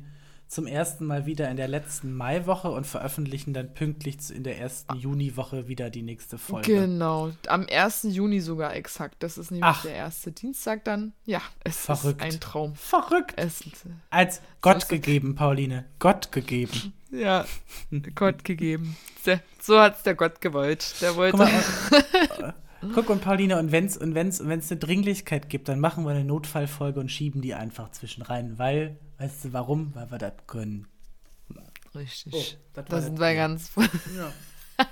[0.49, 4.95] zum ersten Mal wieder in der letzten Maiwoche und veröffentlichen dann pünktlich in der ersten
[4.95, 6.73] Juniwoche wieder die nächste Folge.
[6.73, 8.07] Genau, am 1.
[8.09, 9.17] Juni sogar exakt.
[9.19, 9.83] Das ist nämlich Ach.
[9.83, 11.13] der erste Dienstag dann.
[11.25, 12.25] Ja, es Verrückt.
[12.25, 12.75] ist ein Traum.
[12.75, 13.33] Verrückt.
[13.35, 13.63] Es,
[14.09, 15.85] Als Gott gegeben, Pauline.
[15.99, 16.93] Gott gegeben.
[17.11, 17.43] Ja,
[18.13, 18.95] Gott gegeben.
[19.59, 20.93] So hat es der Gott gewollt.
[21.01, 21.39] Der wollte.
[22.93, 26.11] Guck, und Pauline, und wenn es und wenn's, wenn's eine Dringlichkeit gibt, dann machen wir
[26.11, 29.93] eine Notfallfolge und schieben die einfach zwischen rein, weil Weißt du warum?
[29.93, 30.87] Weil wir das können.
[31.95, 32.57] Richtig.
[32.75, 33.89] Oh, da sind wir ganz frei.
[34.15, 34.31] Ja.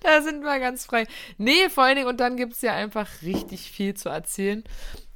[0.00, 1.06] da sind wir ganz frei.
[1.38, 4.64] Nee, vor allen Dingen, und dann gibt es ja einfach richtig viel zu erzählen.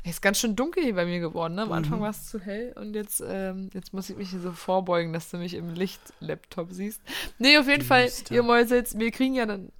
[0.03, 1.55] Es ist ganz schön dunkel hier bei mir geworden.
[1.55, 1.63] Ne?
[1.63, 2.03] Am Anfang mhm.
[2.03, 5.31] war es zu hell und jetzt, ähm, jetzt muss ich mich hier so vorbeugen, dass
[5.31, 7.01] du mich im Licht-Laptop siehst.
[7.39, 9.73] Nee, auf jeden Die Fall, ihr Mäusels, wir kriegen ja dann,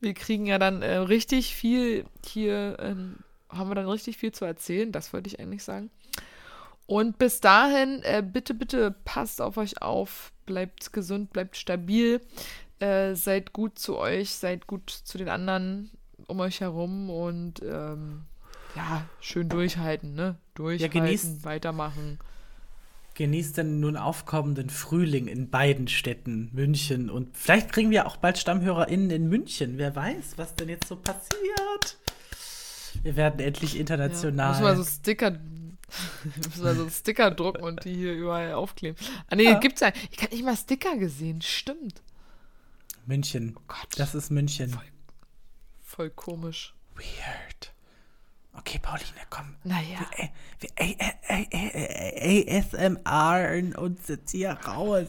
[0.00, 3.18] wir kriegen ja dann äh, richtig viel hier, ähm,
[3.50, 5.90] haben wir dann richtig viel zu erzählen, das wollte ich eigentlich sagen.
[6.86, 12.20] Und bis dahin, äh, bitte, bitte passt auf euch auf, bleibt gesund, bleibt stabil,
[12.78, 15.90] äh, seid gut zu euch, seid gut zu den anderen
[16.28, 18.24] um euch herum und ähm,
[18.74, 20.36] ja, schön durchhalten, ne?
[20.54, 22.18] Durchhalten, ja, genießt, weitermachen.
[23.14, 28.38] Genießt den nun aufkommenden Frühling in beiden Städten, München und vielleicht kriegen wir auch bald
[28.38, 29.78] StammhörerInnen in München.
[29.78, 31.98] Wer weiß, was denn jetzt so passiert.
[33.02, 34.52] Wir werden endlich international.
[34.54, 35.38] Ja, muss mal so Sticker
[36.36, 38.96] müssen wir so einen Sticker drucken und die hier überall aufkleben.
[39.28, 39.58] Ah, nee, ja.
[39.58, 39.92] gibt's ja.
[40.10, 41.42] Ich habe nicht mal Sticker gesehen.
[41.42, 42.02] Stimmt.
[43.06, 43.54] München.
[43.56, 43.88] Oh Gott.
[43.96, 44.70] Das ist München.
[44.70, 44.84] Voll,
[45.82, 46.74] voll komisch.
[46.94, 47.72] Weird.
[48.52, 49.54] Okay, Pauline, komm.
[49.64, 50.00] Naja.
[50.58, 55.08] Wir, wir ASMR uns jetzt hier raus.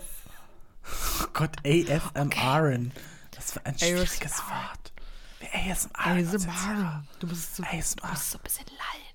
[1.21, 2.11] Oh Gott, ASMR.
[2.15, 2.91] Okay.
[3.31, 4.93] Das war ein schwieriges Wort.
[5.39, 6.07] Wir ASMR.
[6.07, 7.03] ASMR.
[7.19, 8.01] Du musst so, ASMR.
[8.01, 9.07] Du musst so ein bisschen lallen.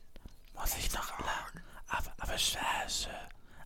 [0.54, 1.51] Muss ich noch lernen.
[1.92, 2.34] Aber, aber.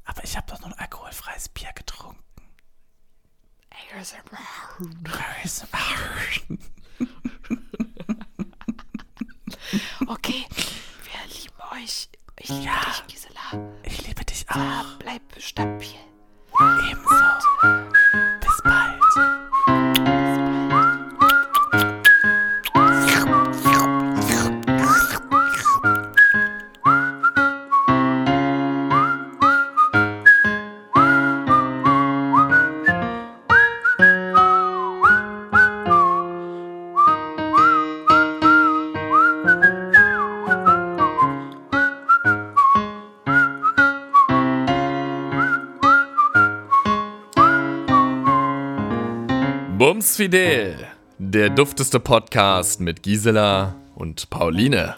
[0.04, 2.22] Aber ich habe doch nur ein alkoholfreies Bier getrunken.
[10.06, 10.46] okay,
[11.02, 12.08] wir lieben euch.
[12.38, 13.74] Ich liebe ja, dich, Gisela.
[13.84, 14.98] Ich liebe dich auch.
[14.98, 15.94] Bleib stabil.
[16.90, 17.85] Ebenso.
[50.14, 50.76] Fidel,
[51.18, 54.96] der dufteste Podcast mit Gisela und Pauline.